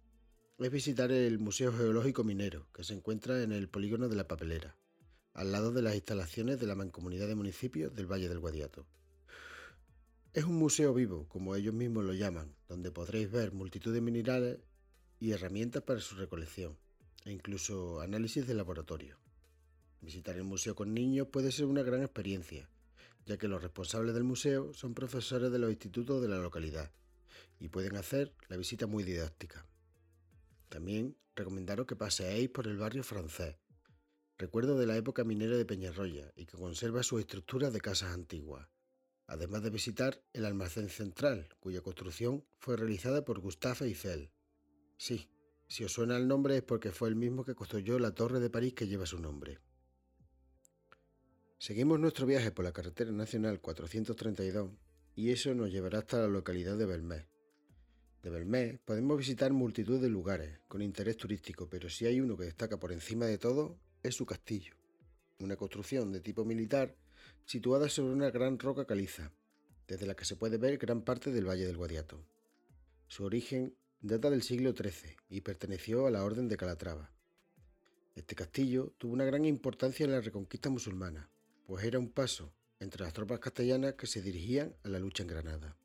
es 0.58 0.72
visitar 0.72 1.12
el 1.12 1.38
Museo 1.38 1.72
Geológico 1.74 2.24
Minero, 2.24 2.67
que 2.74 2.84
se 2.84 2.94
encuentra 2.94 3.44
en 3.44 3.51
el 3.51 3.70
polígono 3.70 4.10
de 4.10 4.15
la 4.15 4.27
Papelera, 4.27 4.75
al 5.38 5.51
lado 5.51 5.72
de 5.72 5.84
las 5.84 5.94
instalaciones 5.94 6.60
de 6.60 6.65
la 6.65 6.74
Mancomunidad 6.74 7.27
de 7.27 7.36
Municipios 7.36 7.94
del 7.94 8.12
Valle 8.12 8.27
del 8.27 8.39
Guadiato. 8.39 8.88
Es 10.34 10.46
un 10.46 10.56
museo 10.56 10.96
vivo, 10.96 11.27
como 11.27 11.56
ellos 11.56 11.75
mismos 11.75 12.06
lo 12.06 12.13
llaman, 12.13 12.56
donde 12.67 12.89
podréis 12.89 13.32
ver 13.32 13.51
multitud 13.51 13.94
de 13.94 14.01
minerales 14.01 14.58
y 15.20 15.34
herramientas 15.34 15.84
para 15.84 16.00
su 16.00 16.15
recolección, 16.15 16.75
e 17.24 17.32
incluso 17.32 18.01
análisis 18.01 18.48
de 18.48 18.56
laboratorio. 18.56 19.20
Visitar 20.01 20.36
el 20.38 20.44
museo 20.44 20.74
con 20.74 20.96
niños 20.96 21.27
puede 21.27 21.51
ser 21.51 21.65
una 21.65 21.84
gran 21.84 22.01
experiencia, 22.01 22.67
ya 23.27 23.38
que 23.38 23.48
los 23.48 23.62
responsables 23.62 24.15
del 24.15 24.24
museo 24.24 24.74
son 24.74 24.96
profesores 24.96 25.51
de 25.51 25.60
los 25.60 25.70
institutos 25.70 26.20
de 26.20 26.29
la 26.29 26.39
localidad 26.39 26.91
y 27.60 27.67
pueden 27.67 27.96
hacer 27.96 28.34
la 28.50 28.58
visita 28.58 28.88
muy 28.88 29.03
didáctica. 29.03 29.67
También 30.67 31.15
recomendaros 31.36 31.86
que 31.86 31.96
paseéis 31.96 32.50
por 32.50 32.65
el 32.65 32.77
barrio 32.77 33.03
francés, 33.03 33.56
recuerdo 34.38 34.77
de 34.77 34.86
la 34.86 34.98
época 34.98 35.24
minera 35.24 35.58
de 35.58 35.65
Peñarroya 35.65 36.32
y 36.36 36.46
que 36.46 36.58
conserva 36.58 37.03
su 37.03 37.20
estructura 37.20 37.72
de 37.72 37.82
casas 37.82 38.13
antiguas, 38.13 38.67
además 39.25 39.63
de 39.63 39.70
visitar 39.70 40.24
el 40.34 40.46
almacén 40.46 40.89
central, 40.89 41.50
cuya 41.60 41.82
construcción 41.82 42.46
fue 42.60 42.77
realizada 42.77 43.25
por 43.25 43.39
Gustave 43.39 43.88
Eiffel. 43.88 44.32
Sí, 44.98 45.29
si 45.67 45.84
os 45.84 45.91
suena 45.91 46.17
el 46.17 46.27
nombre 46.27 46.58
es 46.58 46.63
porque 46.63 46.91
fue 46.91 47.10
el 47.10 47.15
mismo 47.15 47.44
que 47.44 47.56
construyó 47.56 48.00
la 48.00 48.13
torre 48.13 48.39
de 48.39 48.50
París 48.50 48.74
que 48.74 48.88
lleva 48.88 49.06
su 49.06 49.20
nombre. 49.20 49.60
Seguimos 51.60 52.00
nuestro 52.00 52.25
viaje 52.27 52.51
por 52.51 52.63
la 52.63 52.72
carretera 52.72 53.12
nacional 53.12 53.60
432 53.60 54.72
y 55.15 55.32
eso 55.32 55.56
nos 55.56 55.72
llevará 55.72 56.00
hasta 56.00 56.20
la 56.20 56.27
localidad 56.27 56.77
de 56.77 56.86
Belmez. 56.86 57.27
De 58.22 58.29
Belmez 58.29 58.79
podemos 58.86 59.17
visitar 59.17 59.51
multitud 59.51 60.00
de 60.00 60.10
lugares 60.10 60.60
con 60.67 60.82
interés 60.82 61.17
turístico, 61.17 61.67
pero 61.67 61.89
si 61.89 62.06
hay 62.06 62.22
uno 62.22 62.38
que 62.38 62.46
destaca 62.46 62.77
por 62.77 62.91
encima 62.91 63.25
de 63.25 63.39
todo 63.39 63.79
es 64.08 64.16
su 64.16 64.26
castillo, 64.26 64.74
una 65.40 65.56
construcción 65.56 66.12
de 66.12 66.22
tipo 66.22 66.46
militar 66.46 66.96
situada 67.46 67.90
sobre 67.90 68.14
una 68.14 68.30
gran 68.32 68.60
roca 68.60 68.86
caliza, 68.86 69.32
desde 69.88 70.06
la 70.06 70.16
que 70.16 70.26
se 70.26 70.36
puede 70.36 70.58
ver 70.58 70.78
gran 70.78 71.02
parte 71.02 71.32
del 71.32 71.48
Valle 71.48 71.66
del 71.66 71.78
Guadiato. 71.78 72.24
Su 73.08 73.24
origen 73.24 73.76
data 74.02 74.30
del 74.30 74.44
siglo 74.44 74.74
XIII 74.74 75.16
y 75.30 75.42
perteneció 75.42 76.08
a 76.08 76.12
la 76.12 76.24
Orden 76.24 76.48
de 76.48 76.58
Calatrava. 76.58 77.12
Este 78.16 78.36
castillo 78.36 78.94
tuvo 78.98 79.14
una 79.14 79.26
gran 79.26 79.46
importancia 79.46 80.06
en 80.06 80.12
la 80.12 80.22
reconquista 80.22 80.70
musulmana, 80.70 81.30
pues 81.66 81.84
era 81.86 82.00
un 82.00 82.10
paso 82.10 82.52
entre 82.80 83.04
las 83.04 83.14
tropas 83.14 83.40
castellanas 83.40 83.94
que 83.94 84.08
se 84.08 84.22
dirigían 84.22 84.76
a 84.84 84.90
la 84.90 85.00
lucha 85.00 85.24
en 85.24 85.30
Granada, 85.30 85.78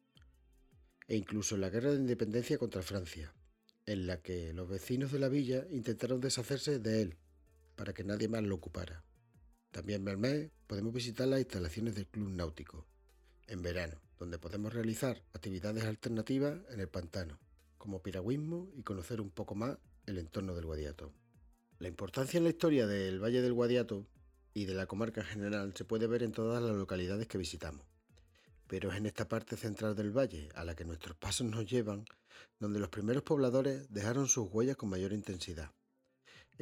e 1.09 1.17
incluso 1.17 1.55
en 1.55 1.61
la 1.61 1.71
guerra 1.71 1.91
de 1.91 1.99
independencia 1.99 2.59
contra 2.59 2.83
Francia, 2.83 3.35
en 3.87 4.07
la 4.07 4.21
que 4.21 4.53
los 4.53 4.69
vecinos 4.69 5.13
de 5.13 5.19
la 5.19 5.29
villa 5.29 5.67
intentaron 5.71 6.21
deshacerse 6.21 6.79
de 6.79 7.03
él 7.03 7.17
para 7.77 7.93
que 7.93 8.05
nadie 8.05 8.29
más 8.29 8.43
lo 8.43 8.55
ocupara. 8.55 9.05
También 9.71 10.01
en 10.01 10.05
Belmez 10.05 10.51
podemos 10.67 10.93
visitar 10.93 11.27
las 11.29 11.41
instalaciones 11.41 11.95
del 11.95 12.07
Club 12.07 12.29
Náutico, 12.29 12.87
en 13.47 13.63
verano, 13.63 14.01
donde 14.19 14.39
podemos 14.39 14.73
realizar 14.73 15.23
actividades 15.33 15.85
alternativas 15.85 16.61
en 16.71 16.81
el 16.81 16.89
pantano, 16.89 17.39
como 17.79 18.03
piragüismo 18.03 18.71
y 18.77 18.83
conocer 18.83 19.21
un 19.21 19.31
poco 19.31 19.55
más 19.55 19.79
el 20.07 20.19
entorno 20.19 20.55
del 20.55 20.67
Guadiato. 20.67 21.13
La 21.79 21.89
importancia 21.89 22.39
en 22.39 22.45
la 22.45 22.51
historia 22.51 22.87
del 22.87 23.23
Valle 23.23 23.43
del 23.43 23.55
Guadiato 23.55 24.07
y 24.55 24.67
de 24.67 24.75
la 24.75 24.87
comarca 24.87 25.23
en 25.23 25.27
general 25.27 25.75
se 25.75 25.85
puede 25.85 26.07
ver 26.07 26.23
en 26.23 26.33
todas 26.33 26.63
las 26.63 26.77
localidades 26.77 27.27
que 27.27 27.39
visitamos. 27.39 27.87
Pero 28.69 28.91
es 28.91 28.97
en 28.97 29.07
esta 29.07 29.29
parte 29.29 29.57
central 29.57 29.97
del 29.97 30.17
valle, 30.17 30.49
a 30.55 30.65
la 30.65 30.75
que 30.75 30.85
nuestros 30.85 31.17
pasos 31.17 31.47
nos 31.47 31.67
llevan, 31.67 32.05
donde 32.59 32.79
los 32.79 32.89
primeros 32.89 33.23
pobladores 33.23 33.93
dejaron 33.93 34.29
sus 34.29 34.49
huellas 34.51 34.77
con 34.77 34.91
mayor 34.91 35.13
intensidad. 35.13 35.73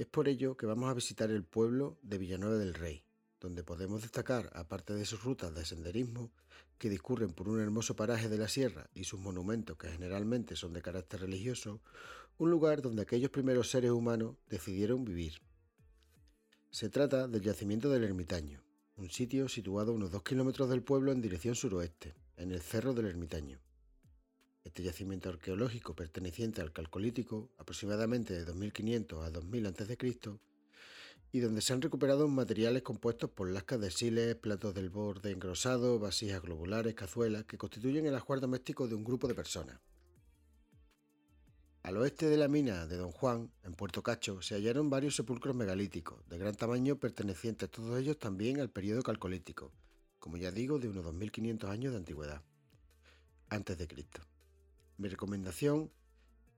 Es 0.01 0.07
por 0.07 0.29
ello 0.29 0.57
que 0.57 0.65
vamos 0.65 0.89
a 0.89 0.95
visitar 0.95 1.31
el 1.31 1.45
pueblo 1.45 1.99
de 2.01 2.17
Villanueva 2.17 2.57
del 2.57 2.73
Rey, 2.73 3.05
donde 3.39 3.63
podemos 3.63 4.01
destacar, 4.01 4.51
aparte 4.55 4.95
de 4.95 5.05
sus 5.05 5.23
rutas 5.23 5.55
de 5.55 5.63
senderismo, 5.67 6.33
que 6.79 6.89
discurren 6.89 7.35
por 7.35 7.51
un 7.51 7.61
hermoso 7.61 7.95
paraje 7.97 8.31
de 8.31 8.39
la 8.39 8.49
sierra 8.49 8.89
y 8.95 9.05
sus 9.05 9.21
monumentos 9.21 9.77
que 9.77 9.91
generalmente 9.91 10.57
son 10.57 10.73
de 10.73 10.81
carácter 10.81 11.21
religioso, 11.21 11.83
un 12.39 12.51
lugar 12.51 12.81
donde 12.81 13.03
aquellos 13.03 13.29
primeros 13.29 13.69
seres 13.69 13.91
humanos 13.91 14.37
decidieron 14.49 15.05
vivir. 15.05 15.35
Se 16.71 16.89
trata 16.89 17.29
del 17.29 17.43
yacimiento 17.43 17.91
del 17.91 18.05
Ermitaño, 18.05 18.63
un 18.97 19.11
sitio 19.11 19.51
situado 19.51 19.93
a 19.93 19.97
unos 19.97 20.11
2 20.13 20.23
kilómetros 20.23 20.71
del 20.71 20.83
pueblo 20.83 21.13
en 21.13 21.21
dirección 21.21 21.55
suroeste, 21.55 22.15
en 22.39 22.53
el 22.53 22.63
Cerro 22.63 22.95
del 22.95 23.05
Ermitaño. 23.05 23.61
Este 24.65 24.83
yacimiento 24.83 25.31
arqueológico 25.31 25.95
perteneciente 25.95 26.61
al 26.61 26.73
Calcolítico, 26.73 27.51
aproximadamente 27.57 28.35
de 28.35 28.45
2500 28.45 29.25
a 29.25 29.31
2000 29.31 29.67
a.C., 29.67 29.99
y 31.33 31.41
donde 31.41 31.61
se 31.61 31.73
han 31.73 31.81
recuperado 31.81 32.29
materiales 32.29 32.83
compuestos 32.83 33.31
por 33.31 33.49
lascas 33.49 33.81
de 33.81 33.91
siles, 33.91 34.35
platos 34.35 34.75
del 34.75 34.91
borde 34.91 35.31
engrosado, 35.31 35.99
vasijas 35.99 36.43
globulares, 36.43 36.95
cazuelas, 36.95 37.45
que 37.45 37.57
constituyen 37.57 38.07
el 38.07 38.17
ajuar 38.17 38.41
doméstico 38.41 38.89
de 38.89 38.97
un 38.97 39.05
grupo 39.05 39.29
de 39.29 39.35
personas. 39.35 39.81
Al 41.83 41.97
oeste 41.97 42.27
de 42.27 42.37
la 42.37 42.49
mina 42.49 42.87
de 42.87 42.97
Don 42.97 43.13
Juan, 43.13 43.51
en 43.63 43.73
Puerto 43.73 44.03
Cacho, 44.03 44.43
se 44.43 44.55
hallaron 44.55 44.91
varios 44.91 45.17
sepulcros 45.17 45.55
megalíticos, 45.55 46.29
de 46.29 46.37
gran 46.37 46.55
tamaño 46.55 46.97
pertenecientes 46.97 47.71
todos 47.71 47.99
ellos 47.99 48.19
también 48.19 48.61
al 48.61 48.69
periodo 48.69 49.03
calcolítico, 49.03 49.73
como 50.19 50.37
ya 50.37 50.51
digo, 50.51 50.79
de 50.79 50.89
unos 50.89 51.05
2500 51.05 51.71
años 51.71 51.93
de 51.93 51.99
antigüedad, 51.99 52.43
antes 53.49 53.79
de 53.79 53.89
Cristo. 53.89 54.21
Mi 55.01 55.09
recomendación 55.09 55.91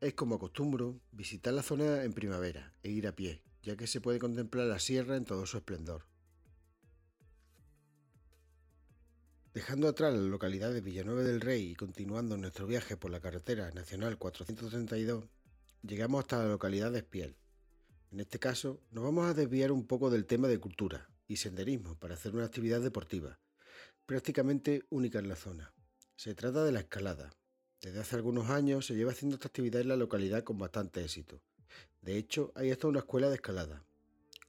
es, 0.00 0.14
como 0.14 0.34
acostumbro, 0.34 1.00
visitar 1.12 1.54
la 1.54 1.62
zona 1.62 2.02
en 2.02 2.12
primavera 2.12 2.74
e 2.82 2.90
ir 2.90 3.06
a 3.06 3.14
pie, 3.14 3.40
ya 3.62 3.76
que 3.76 3.86
se 3.86 4.00
puede 4.00 4.18
contemplar 4.18 4.66
la 4.66 4.80
sierra 4.80 5.14
en 5.14 5.24
todo 5.24 5.46
su 5.46 5.58
esplendor. 5.58 6.06
Dejando 9.54 9.86
atrás 9.86 10.12
la 10.12 10.22
localidad 10.22 10.72
de 10.72 10.80
Villanueva 10.80 11.22
del 11.22 11.40
Rey 11.40 11.70
y 11.70 11.74
continuando 11.76 12.36
nuestro 12.36 12.66
viaje 12.66 12.96
por 12.96 13.12
la 13.12 13.20
carretera 13.20 13.70
nacional 13.70 14.18
432, 14.18 15.24
llegamos 15.82 16.22
hasta 16.22 16.38
la 16.38 16.48
localidad 16.48 16.90
de 16.90 16.98
Espiel. 16.98 17.36
En 18.10 18.18
este 18.18 18.40
caso, 18.40 18.82
nos 18.90 19.04
vamos 19.04 19.26
a 19.26 19.34
desviar 19.34 19.70
un 19.70 19.86
poco 19.86 20.10
del 20.10 20.26
tema 20.26 20.48
de 20.48 20.58
cultura 20.58 21.08
y 21.28 21.36
senderismo 21.36 21.94
para 21.94 22.14
hacer 22.14 22.34
una 22.34 22.46
actividad 22.46 22.80
deportiva, 22.80 23.38
prácticamente 24.04 24.82
única 24.90 25.20
en 25.20 25.28
la 25.28 25.36
zona. 25.36 25.72
Se 26.16 26.34
trata 26.34 26.64
de 26.64 26.72
la 26.72 26.80
escalada. 26.80 27.30
Desde 27.82 27.98
hace 27.98 28.14
algunos 28.14 28.48
años 28.48 28.86
se 28.86 28.94
lleva 28.94 29.10
haciendo 29.10 29.34
esta 29.34 29.48
actividad 29.48 29.80
en 29.80 29.88
la 29.88 29.96
localidad 29.96 30.44
con 30.44 30.56
bastante 30.56 31.02
éxito. 31.02 31.42
De 32.00 32.16
hecho, 32.16 32.52
hay 32.54 32.70
hasta 32.70 32.86
una 32.86 33.00
escuela 33.00 33.28
de 33.28 33.34
escalada. 33.34 33.82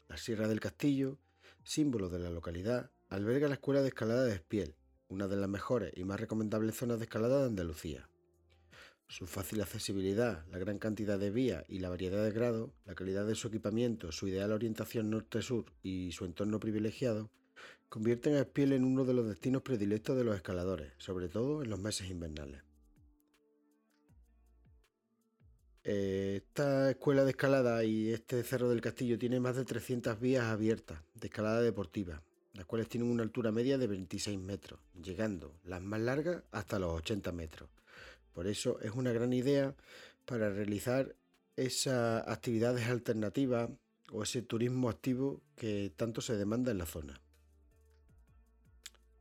La 0.07 0.17
Sierra 0.17 0.47
del 0.47 0.59
Castillo, 0.59 1.17
símbolo 1.63 2.09
de 2.09 2.19
la 2.19 2.29
localidad, 2.29 2.91
alberga 3.09 3.47
la 3.47 3.55
escuela 3.55 3.81
de 3.81 3.87
escalada 3.87 4.23
de 4.25 4.35
Espiel, 4.35 4.75
una 5.07 5.27
de 5.27 5.35
las 5.35 5.49
mejores 5.49 5.93
y 5.95 6.03
más 6.03 6.19
recomendables 6.19 6.75
zonas 6.75 6.99
de 6.99 7.05
escalada 7.05 7.39
de 7.39 7.47
Andalucía. 7.47 8.07
Su 9.07 9.25
fácil 9.25 9.61
accesibilidad, 9.61 10.45
la 10.51 10.59
gran 10.59 10.77
cantidad 10.77 11.17
de 11.17 11.31
vías 11.31 11.65
y 11.67 11.79
la 11.79 11.89
variedad 11.89 12.23
de 12.23 12.31
grados, 12.31 12.69
la 12.85 12.93
calidad 12.93 13.25
de 13.25 13.33
su 13.33 13.47
equipamiento, 13.47 14.11
su 14.11 14.27
ideal 14.27 14.51
orientación 14.51 15.09
norte-sur 15.09 15.65
y 15.81 16.11
su 16.11 16.25
entorno 16.25 16.59
privilegiado, 16.59 17.31
convierten 17.89 18.35
a 18.35 18.41
Espiel 18.41 18.73
en 18.73 18.83
uno 18.83 19.05
de 19.05 19.15
los 19.15 19.27
destinos 19.27 19.63
predilectos 19.63 20.15
de 20.15 20.23
los 20.23 20.35
escaladores, 20.35 20.93
sobre 20.99 21.29
todo 21.29 21.63
en 21.63 21.71
los 21.71 21.79
meses 21.79 22.11
invernales. 22.11 22.61
Esta 25.83 26.91
escuela 26.91 27.25
de 27.25 27.31
escalada 27.31 27.83
y 27.83 28.13
este 28.13 28.41
Cerro 28.43 28.69
del 28.69 28.79
Castillo 28.79 29.19
tiene 29.19 29.41
más 29.41 29.57
de 29.57 29.65
300 29.65 30.17
vías 30.17 30.45
abiertas 30.45 31.01
de 31.13 31.27
escalada 31.27 31.59
deportiva, 31.59 32.23
las 32.53 32.65
cuales 32.65 32.87
tienen 32.87 33.11
una 33.11 33.23
altura 33.23 33.51
media 33.51 33.77
de 33.77 33.87
26 33.87 34.39
metros, 34.39 34.79
llegando 34.93 35.53
las 35.65 35.81
más 35.81 35.99
largas 35.99 36.43
hasta 36.51 36.79
los 36.79 36.93
80 36.93 37.33
metros. 37.33 37.69
Por 38.31 38.47
eso 38.47 38.79
es 38.79 38.91
una 38.91 39.11
gran 39.11 39.33
idea 39.33 39.75
para 40.23 40.49
realizar 40.49 41.17
esas 41.57 42.25
actividades 42.29 42.87
alternativas 42.87 43.69
o 44.09 44.23
ese 44.23 44.41
turismo 44.41 44.89
activo 44.89 45.41
que 45.57 45.91
tanto 45.97 46.21
se 46.21 46.37
demanda 46.37 46.71
en 46.71 46.77
la 46.77 46.85
zona. 46.85 47.19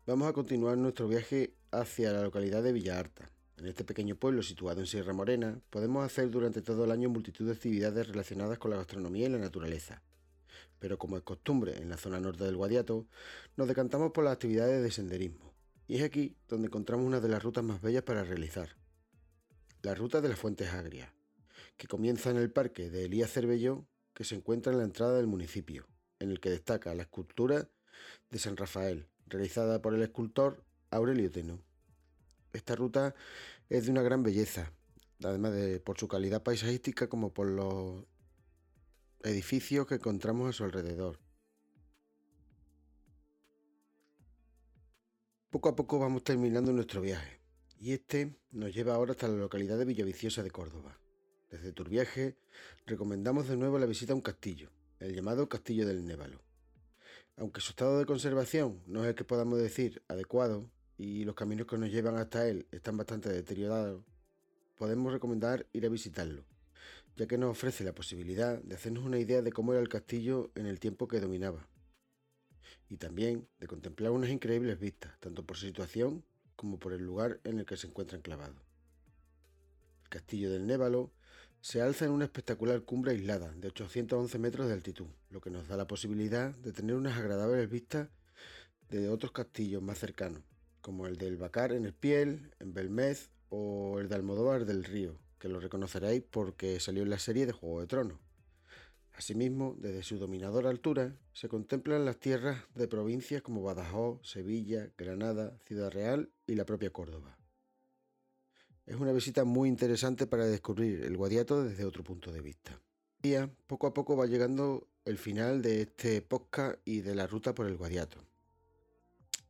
Vamos 0.07 0.29
a 0.29 0.33
continuar 0.33 0.79
nuestro 0.79 1.09
viaje 1.09 1.55
hacia 1.73 2.13
la 2.13 2.23
localidad 2.23 2.63
de 2.63 2.73
Villa 2.73 3.01
Arta. 3.01 3.33
En 3.63 3.69
este 3.69 3.85
pequeño 3.85 4.17
pueblo 4.17 4.43
situado 4.43 4.81
en 4.81 4.87
Sierra 4.87 5.15
Morena, 5.15 5.59
podemos 5.71 6.05
hacer 6.05 6.31
durante 6.31 6.61
todo 6.61 6.85
el 6.85 6.91
año 6.91 7.09
multitud 7.09 7.47
de 7.47 7.53
actividades 7.53 8.09
relacionadas 8.09 8.59
con 8.59 8.73
la 8.73 8.77
gastronomía 8.77 9.27
y 9.27 9.31
la 9.31 9.39
naturaleza 9.39 10.03
pero 10.83 10.99
como 10.99 11.17
es 11.17 11.23
costumbre 11.23 11.79
en 11.81 11.89
la 11.89 11.97
zona 11.97 12.19
norte 12.19 12.43
del 12.43 12.57
Guadiato, 12.57 13.07
nos 13.57 13.69
decantamos 13.69 14.11
por 14.11 14.25
las 14.25 14.33
actividades 14.33 14.83
de 14.83 14.91
senderismo. 14.91 15.55
Y 15.87 15.99
es 15.99 16.03
aquí 16.03 16.37
donde 16.49 16.67
encontramos 16.67 17.07
una 17.07 17.21
de 17.21 17.29
las 17.29 17.41
rutas 17.41 17.63
más 17.63 17.81
bellas 17.81 18.03
para 18.03 18.25
realizar. 18.25 18.71
La 19.83 19.95
ruta 19.95 20.21
de 20.21 20.29
las 20.29 20.41
Fuentes 20.41 20.73
Agrias, 20.73 21.09
que 21.77 21.87
comienza 21.87 22.31
en 22.31 22.37
el 22.37 22.51
parque 22.51 22.91
de 22.91 23.05
Elías 23.05 23.31
Cervelló, 23.31 23.87
que 24.13 24.25
se 24.25 24.35
encuentra 24.35 24.73
en 24.73 24.79
la 24.79 24.85
entrada 24.85 25.15
del 25.15 25.29
municipio, 25.29 25.87
en 26.19 26.33
el 26.33 26.41
que 26.41 26.51
destaca 26.51 26.93
la 26.97 27.03
escultura 27.03 27.69
de 28.31 28.39
San 28.41 28.57
Rafael, 28.57 29.07
realizada 29.29 29.81
por 29.81 29.95
el 29.95 30.03
escultor 30.03 30.65
Aurelio 30.91 31.31
Teno. 31.31 31.61
Esta 32.53 32.75
ruta 32.75 33.15
es 33.69 33.87
de 33.87 33.91
una 33.91 34.03
gran 34.03 34.23
belleza, 34.23 34.73
además 35.23 35.53
de 35.53 35.81
por 35.81 35.99
su 35.99 36.09
calidad 36.09 36.43
paisajística 36.43 37.09
como 37.09 37.33
por 37.33 37.49
los 37.49 38.05
edificios 39.23 39.87
que 39.87 39.97
encontramos 39.97 40.49
a 40.49 40.53
su 40.53 40.65
alrededor. 40.65 41.19
Poco 45.51 45.69
a 45.69 45.77
poco 45.77 45.99
vamos 45.99 46.25
terminando 46.25 46.73
nuestro 46.73 47.01
viaje 47.01 47.41
y 47.79 47.93
este 47.93 48.39
nos 48.53 48.75
lleva 48.75 48.95
ahora 48.95 49.13
hasta 49.13 49.29
la 49.29 49.37
localidad 49.37 49.77
de 49.77 49.85
Villaviciosa 49.85 50.43
de 50.43 50.51
Córdoba. 50.51 50.99
Desde 51.51 51.73
Turviaje 51.73 52.39
recomendamos 52.87 53.49
de 53.49 53.57
nuevo 53.57 53.79
la 53.79 53.87
visita 53.87 54.13
a 54.13 54.17
un 54.17 54.23
castillo, 54.23 54.71
el 55.01 55.15
llamado 55.15 55.49
Castillo 55.49 55.87
del 55.87 56.07
Névalo. 56.07 56.41
Aunque 57.37 57.61
su 57.61 57.71
estado 57.71 57.99
de 57.99 58.07
conservación 58.07 58.83
no 58.87 59.03
es 59.03 59.11
el 59.11 59.15
que 59.15 59.25
podamos 59.25 59.59
decir 59.59 60.03
adecuado 60.09 60.71
y 60.99 61.25
los 61.25 61.35
caminos 61.35 61.67
que 61.67 61.79
nos 61.79 61.91
llevan 61.91 62.17
hasta 62.17 62.47
él 62.49 62.67
están 62.71 62.97
bastante 62.97 63.29
deteriorados, 63.29 64.05
podemos 64.77 65.13
recomendar 65.13 65.67
ir 65.73 65.87
a 65.87 65.89
visitarlo, 65.89 66.45
ya 67.17 67.27
que 67.27 67.39
nos 67.39 67.51
ofrece 67.51 67.85
la 67.85 67.95
posibilidad 67.95 68.63
de 68.63 68.75
hacernos 68.75 69.05
una 69.05 69.19
idea 69.19 69.43
de 69.43 69.53
cómo 69.53 69.73
era 69.73 69.83
el 69.83 69.89
castillo 69.89 70.51
en 70.55 70.67
el 70.67 70.81
tiempo 70.81 71.09
que 71.09 71.21
dominaba, 71.21 71.67
y 72.89 72.97
también 72.97 73.49
de 73.59 73.67
contemplar 73.67 74.13
unas 74.13 74.31
increíbles 74.31 74.79
vistas, 74.79 75.19
tanto 75.21 75.45
por 75.45 75.57
su 75.57 75.67
situación 75.67 76.25
como 76.57 76.79
por 76.79 76.93
el 76.93 77.03
lugar 77.03 77.41
en 77.45 77.59
el 77.59 77.67
que 77.67 77.77
se 77.77 77.87
encuentra 77.87 78.19
enclavado. 78.19 78.55
El 80.05 80.09
castillo 80.09 80.51
del 80.51 80.67
Névalo 80.67 81.11
se 81.61 81.81
alza 81.81 82.05
en 82.05 82.11
una 82.11 82.25
espectacular 82.25 82.83
cumbre 82.83 83.13
aislada 83.13 83.53
de 83.53 83.69
811 83.69 84.39
metros 84.39 84.67
de 84.67 84.75
altitud, 84.75 85.07
lo 85.31 85.41
que 85.41 85.51
nos 85.51 85.69
da 85.69 85.77
la 85.77 85.87
posibilidad 85.87 86.55
de 86.57 86.73
tener 86.73 86.97
unas 86.97 87.17
agradables 87.17 87.71
vistas 87.71 88.09
de 88.91 89.09
otros 89.09 89.33
castillos 89.33 89.83
más 89.83 89.99
cercanos, 89.99 90.43
como 90.83 91.07
el 91.07 91.17
del 91.17 91.39
Bacar 91.39 91.73
en 91.73 91.87
Espiel, 91.87 92.53
en 92.61 92.75
Belmez 92.75 93.31
o 93.49 93.99
el 94.01 94.09
de 94.09 94.17
Almodóvar 94.17 94.67
del 94.67 94.85
Río, 94.85 95.17
que 95.39 95.49
lo 95.49 95.61
reconoceréis 95.61 96.23
porque 96.31 96.79
salió 96.81 97.03
en 97.03 97.11
la 97.11 97.19
serie 97.19 97.47
de 97.47 97.53
Juego 97.53 97.81
de 97.81 97.87
Tronos. 97.87 98.19
Asimismo, 99.15 99.77
desde 99.79 100.03
su 100.03 100.19
dominadora 100.19 100.71
altura, 100.71 101.17
se 101.33 101.49
contemplan 101.49 102.05
las 102.05 102.19
tierras 102.19 102.65
de 102.75 102.89
provincias 102.89 103.43
como 103.43 103.63
Badajoz, 103.63 104.21
Sevilla, 104.23 104.91
Granada, 104.99 105.59
Ciudad 105.65 105.91
Real 105.91 106.31
y 106.47 106.55
la 106.55 106.65
propia 106.65 106.91
Córdoba. 106.91 107.39
Es 108.85 108.97
una 108.97 109.13
visita 109.13 109.45
muy 109.45 109.69
interesante 109.69 110.27
para 110.27 110.47
descubrir 110.47 111.05
el 111.05 111.17
Guadiato 111.17 111.63
desde 111.63 111.85
otro 111.85 112.03
punto 112.03 112.33
de 112.33 112.41
vista. 112.41 112.81
Día, 113.23 113.49
poco 113.67 113.87
a 113.87 113.95
poco 113.95 114.17
va 114.17 114.27
llegando 114.27 114.89
el 115.05 115.19
final 115.19 115.63
de 115.63 115.83
este 115.83 116.23
podcast 116.23 116.81
y 116.85 117.03
de 117.03 117.15
la 117.15 117.27
ruta 117.27 117.55
por 117.55 117.67
el 117.67 117.77
Guadiato. 117.77 118.19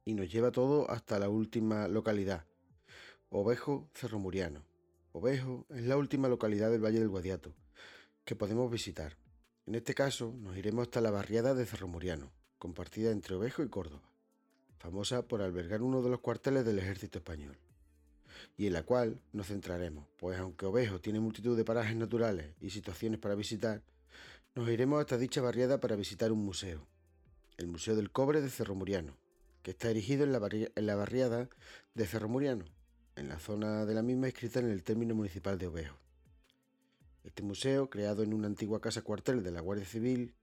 Y 0.04 0.14
nos 0.14 0.30
lleva 0.32 0.50
todo 0.50 0.90
hasta 0.90 1.18
la 1.18 1.28
última 1.28 1.86
localidad, 1.86 2.44
Ovejo 3.30 3.88
Cerro 3.94 4.18
Muriano. 4.18 4.64
Ovejo 5.12 5.64
es 5.70 5.82
la 5.82 5.96
última 5.96 6.28
localidad 6.28 6.70
del 6.70 6.84
Valle 6.84 6.98
del 6.98 7.08
Guadiato 7.08 7.54
que 8.24 8.36
podemos 8.36 8.70
visitar. 8.70 9.16
En 9.66 9.74
este 9.76 9.94
caso, 9.94 10.34
nos 10.40 10.56
iremos 10.56 10.82
hasta 10.82 11.00
la 11.00 11.10
barriada 11.10 11.54
de 11.54 11.66
Cerro 11.66 11.86
Muriano, 11.86 12.32
compartida 12.58 13.10
entre 13.12 13.36
Ovejo 13.36 13.62
y 13.62 13.68
Córdoba, 13.68 14.10
famosa 14.78 15.22
por 15.22 15.40
albergar 15.40 15.82
uno 15.82 16.02
de 16.02 16.10
los 16.10 16.20
cuarteles 16.20 16.64
del 16.64 16.80
ejército 16.80 17.18
español, 17.18 17.56
y 18.56 18.66
en 18.66 18.72
la 18.72 18.82
cual 18.82 19.20
nos 19.32 19.46
centraremos, 19.46 20.06
pues 20.18 20.38
aunque 20.38 20.66
Ovejo 20.66 21.00
tiene 21.00 21.20
multitud 21.20 21.56
de 21.56 21.64
parajes 21.64 21.96
naturales 21.96 22.54
y 22.60 22.70
situaciones 22.70 23.20
para 23.20 23.36
visitar, 23.36 23.82
nos 24.54 24.68
iremos 24.68 25.00
hasta 25.00 25.16
dicha 25.16 25.40
barriada 25.40 25.78
para 25.78 25.94
visitar 25.94 26.32
un 26.32 26.44
museo, 26.44 26.86
el 27.56 27.68
Museo 27.68 27.94
del 27.94 28.10
Cobre 28.10 28.40
de 28.40 28.50
Cerro 28.50 28.74
Muriano, 28.74 29.16
que 29.62 29.70
está 29.70 29.90
erigido 29.90 30.24
en 30.24 30.32
la, 30.32 30.94
barriada 30.96 31.48
de 31.94 32.06
Cerro 32.06 32.28
Muriano, 32.28 32.64
en 33.16 33.28
la 33.28 33.38
zona 33.38 33.84
de 33.86 33.94
la 33.94 34.02
misma 34.02 34.28
escrita 34.28 34.58
en 34.58 34.70
el 34.70 34.82
término 34.82 35.14
municipal 35.14 35.58
de 35.58 35.68
Ovejo. 35.68 35.96
Este 37.24 37.42
museo, 37.42 37.88
creado 37.88 38.24
en 38.24 38.34
una 38.34 38.48
antigua 38.48 38.80
casa 38.80 39.02
cuartel 39.02 39.44
de 39.44 39.52
la 39.52 39.60
Guardia 39.60 39.86
Civil, 39.86 40.34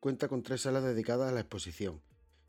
cuenta 0.00 0.28
con 0.28 0.42
tres 0.42 0.62
salas 0.62 0.82
dedicadas 0.82 1.30
a 1.30 1.34
la 1.34 1.40
exposición 1.40 2.00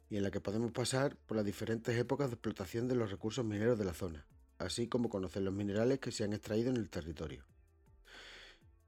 y 0.10 0.18
en 0.18 0.24
la 0.24 0.32
que 0.32 0.40
podemos 0.40 0.72
pasar 0.72 1.18
por 1.18 1.36
las 1.36 1.46
diferentes 1.46 1.98
épocas 1.98 2.30
de 2.30 2.36
explotación 2.36 2.88
de 2.88 2.96
los 2.96 3.12
recursos 3.12 3.44
mineros 3.44 3.78
de 3.78 3.86
la 3.86 3.94
zona, 3.94 4.26
así 4.60 4.88
como 4.88 5.10
conocer 5.10 5.44
los 5.44 5.54
minerales 5.54 6.00
que 6.00 6.12
se 6.12 6.24
han 6.24 6.34
extraído 6.34 6.70
en 6.70 6.78
el 6.78 6.90
territorio. 6.90 7.44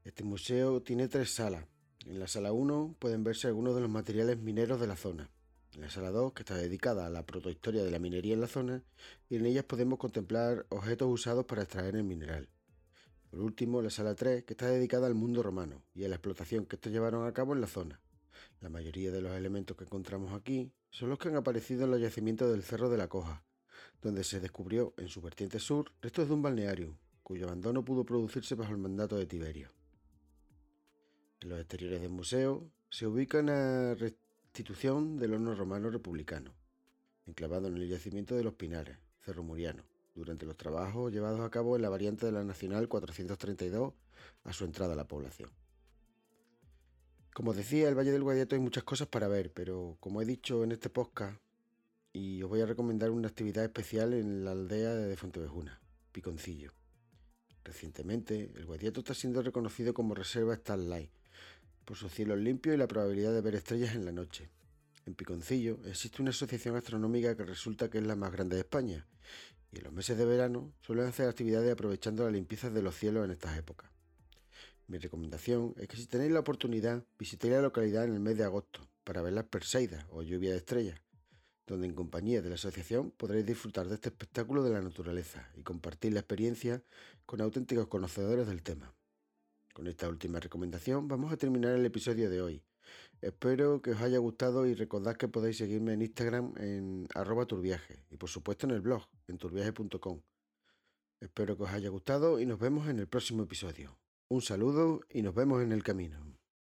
Este 0.04 0.24
museo 0.24 0.82
tiene 0.82 1.08
tres 1.08 1.34
salas. 1.34 1.66
En 2.06 2.20
la 2.20 2.28
sala 2.28 2.52
1 2.52 2.96
pueden 2.98 3.24
verse 3.24 3.48
algunos 3.48 3.74
de 3.74 3.80
los 3.80 3.90
materiales 3.90 4.38
mineros 4.38 4.80
de 4.80 4.86
la 4.86 4.96
zona, 4.96 5.28
la 5.80 5.90
sala 5.90 6.10
2, 6.10 6.32
que 6.32 6.42
está 6.42 6.56
dedicada 6.56 7.06
a 7.06 7.10
la 7.10 7.24
protohistoria 7.26 7.84
de 7.84 7.90
la 7.90 7.98
minería 7.98 8.34
en 8.34 8.40
la 8.40 8.46
zona, 8.46 8.82
y 9.28 9.36
en 9.36 9.46
ellas 9.46 9.64
podemos 9.64 9.98
contemplar 9.98 10.66
objetos 10.70 11.08
usados 11.08 11.44
para 11.44 11.62
extraer 11.62 11.96
el 11.96 12.04
mineral. 12.04 12.48
Por 13.30 13.40
último, 13.40 13.82
la 13.82 13.90
sala 13.90 14.14
3, 14.14 14.44
que 14.44 14.54
está 14.54 14.68
dedicada 14.68 15.06
al 15.06 15.14
mundo 15.14 15.42
romano 15.42 15.82
y 15.94 16.04
a 16.04 16.08
la 16.08 16.14
explotación 16.14 16.64
que 16.64 16.76
estos 16.76 16.92
llevaron 16.92 17.26
a 17.26 17.32
cabo 17.32 17.52
en 17.52 17.60
la 17.60 17.66
zona. 17.66 18.00
La 18.60 18.70
mayoría 18.70 19.10
de 19.10 19.20
los 19.20 19.32
elementos 19.32 19.76
que 19.76 19.84
encontramos 19.84 20.32
aquí 20.32 20.72
son 20.90 21.10
los 21.10 21.18
que 21.18 21.28
han 21.28 21.36
aparecido 21.36 21.84
en 21.84 21.90
los 21.90 22.00
yacimientos 22.00 22.50
del 22.50 22.62
Cerro 22.62 22.88
de 22.88 22.96
la 22.96 23.08
Coja, 23.08 23.44
donde 24.00 24.24
se 24.24 24.40
descubrió 24.40 24.94
en 24.96 25.08
su 25.08 25.20
vertiente 25.20 25.58
sur 25.58 25.92
restos 26.00 26.28
de 26.28 26.34
un 26.34 26.42
balneario, 26.42 26.98
cuyo 27.22 27.46
abandono 27.46 27.84
pudo 27.84 28.04
producirse 28.04 28.54
bajo 28.54 28.72
el 28.72 28.78
mandato 28.78 29.16
de 29.16 29.26
Tiberio. 29.26 29.70
En 31.40 31.50
los 31.50 31.58
exteriores 31.58 32.00
del 32.00 32.10
museo 32.10 32.70
se 32.88 33.06
ubica 33.06 33.40
una 33.40 33.94
institución 34.56 35.18
del 35.18 35.34
horno 35.34 35.54
romano 35.54 35.90
republicano, 35.90 36.54
enclavado 37.26 37.68
en 37.68 37.76
el 37.76 37.90
yacimiento 37.90 38.34
de 38.34 38.42
los 38.42 38.54
Pinares, 38.54 38.96
Cerro 39.20 39.42
Muriano, 39.42 39.82
durante 40.14 40.46
los 40.46 40.56
trabajos 40.56 41.12
llevados 41.12 41.40
a 41.40 41.50
cabo 41.50 41.76
en 41.76 41.82
la 41.82 41.90
variante 41.90 42.24
de 42.24 42.32
la 42.32 42.42
Nacional 42.42 42.88
432 42.88 43.92
a 44.44 44.52
su 44.54 44.64
entrada 44.64 44.94
a 44.94 44.96
la 44.96 45.06
población. 45.06 45.50
Como 47.34 47.52
decía, 47.52 47.86
el 47.90 47.98
Valle 47.98 48.12
del 48.12 48.22
Guadiato 48.22 48.54
hay 48.54 48.62
muchas 48.62 48.84
cosas 48.84 49.08
para 49.08 49.28
ver, 49.28 49.52
pero 49.52 49.98
como 50.00 50.22
he 50.22 50.24
dicho 50.24 50.64
en 50.64 50.72
este 50.72 50.88
podcast, 50.88 51.38
y 52.14 52.42
os 52.42 52.48
voy 52.48 52.62
a 52.62 52.66
recomendar 52.66 53.10
una 53.10 53.28
actividad 53.28 53.62
especial 53.62 54.14
en 54.14 54.42
la 54.42 54.52
aldea 54.52 54.94
de 54.94 55.16
Fontevejuna, 55.18 55.82
Piconcillo. 56.12 56.72
Recientemente, 57.62 58.50
el 58.54 58.64
Guadiato 58.64 59.00
está 59.00 59.12
siendo 59.12 59.42
reconocido 59.42 59.92
como 59.92 60.14
reserva 60.14 60.56
Starlight 60.56 61.10
por 61.86 61.96
su 61.96 62.10
cielo 62.10 62.36
limpio 62.36 62.74
y 62.74 62.76
la 62.76 62.88
probabilidad 62.88 63.32
de 63.32 63.40
ver 63.40 63.54
estrellas 63.54 63.94
en 63.94 64.04
la 64.04 64.12
noche. 64.12 64.50
En 65.06 65.14
Piconcillo 65.14 65.78
existe 65.86 66.20
una 66.20 66.32
asociación 66.32 66.76
astronómica 66.76 67.36
que 67.36 67.44
resulta 67.44 67.88
que 67.88 67.98
es 67.98 68.04
la 68.04 68.16
más 68.16 68.32
grande 68.32 68.56
de 68.56 68.62
España, 68.62 69.06
y 69.72 69.78
en 69.78 69.84
los 69.84 69.92
meses 69.92 70.18
de 70.18 70.24
verano 70.24 70.72
suelen 70.82 71.06
hacer 71.06 71.28
actividades 71.28 71.72
aprovechando 71.72 72.24
la 72.24 72.32
limpieza 72.32 72.70
de 72.70 72.82
los 72.82 72.96
cielos 72.96 73.24
en 73.24 73.30
estas 73.30 73.56
épocas. 73.56 73.88
Mi 74.88 74.98
recomendación 74.98 75.74
es 75.78 75.86
que 75.86 75.96
si 75.96 76.06
tenéis 76.06 76.32
la 76.32 76.40
oportunidad, 76.40 77.04
visitéis 77.18 77.54
la 77.54 77.62
localidad 77.62 78.04
en 78.04 78.14
el 78.14 78.20
mes 78.20 78.36
de 78.36 78.44
agosto 78.44 78.80
para 79.04 79.22
ver 79.22 79.34
las 79.34 79.44
Perseidas 79.44 80.04
o 80.10 80.22
lluvia 80.22 80.50
de 80.50 80.58
estrellas, 80.58 81.00
donde 81.68 81.86
en 81.86 81.94
compañía 81.94 82.42
de 82.42 82.48
la 82.48 82.56
asociación 82.56 83.12
podréis 83.12 83.46
disfrutar 83.46 83.86
de 83.86 83.94
este 83.94 84.08
espectáculo 84.08 84.64
de 84.64 84.70
la 84.70 84.80
naturaleza 84.80 85.48
y 85.56 85.62
compartir 85.62 86.12
la 86.12 86.20
experiencia 86.20 86.82
con 87.26 87.40
auténticos 87.40 87.86
conocedores 87.86 88.48
del 88.48 88.64
tema. 88.64 88.95
Con 89.76 89.88
esta 89.88 90.08
última 90.08 90.40
recomendación 90.40 91.06
vamos 91.06 91.30
a 91.30 91.36
terminar 91.36 91.72
el 91.74 91.84
episodio 91.84 92.30
de 92.30 92.40
hoy. 92.40 92.62
Espero 93.20 93.82
que 93.82 93.90
os 93.90 94.00
haya 94.00 94.16
gustado 94.16 94.66
y 94.66 94.72
recordad 94.72 95.18
que 95.18 95.28
podéis 95.28 95.58
seguirme 95.58 95.92
en 95.92 96.00
Instagram 96.00 96.54
en 96.56 97.06
arroba 97.14 97.44
turviaje 97.44 98.02
y 98.08 98.16
por 98.16 98.30
supuesto 98.30 98.66
en 98.66 98.72
el 98.72 98.80
blog 98.80 99.06
en 99.28 99.36
turviaje.com. 99.36 100.22
Espero 101.20 101.58
que 101.58 101.64
os 101.64 101.70
haya 101.72 101.90
gustado 101.90 102.40
y 102.40 102.46
nos 102.46 102.58
vemos 102.58 102.88
en 102.88 103.00
el 103.00 103.06
próximo 103.06 103.42
episodio. 103.42 103.98
Un 104.30 104.40
saludo 104.40 105.02
y 105.10 105.20
nos 105.20 105.34
vemos 105.34 105.62
en 105.62 105.72
el 105.72 105.82
camino. 105.82 106.35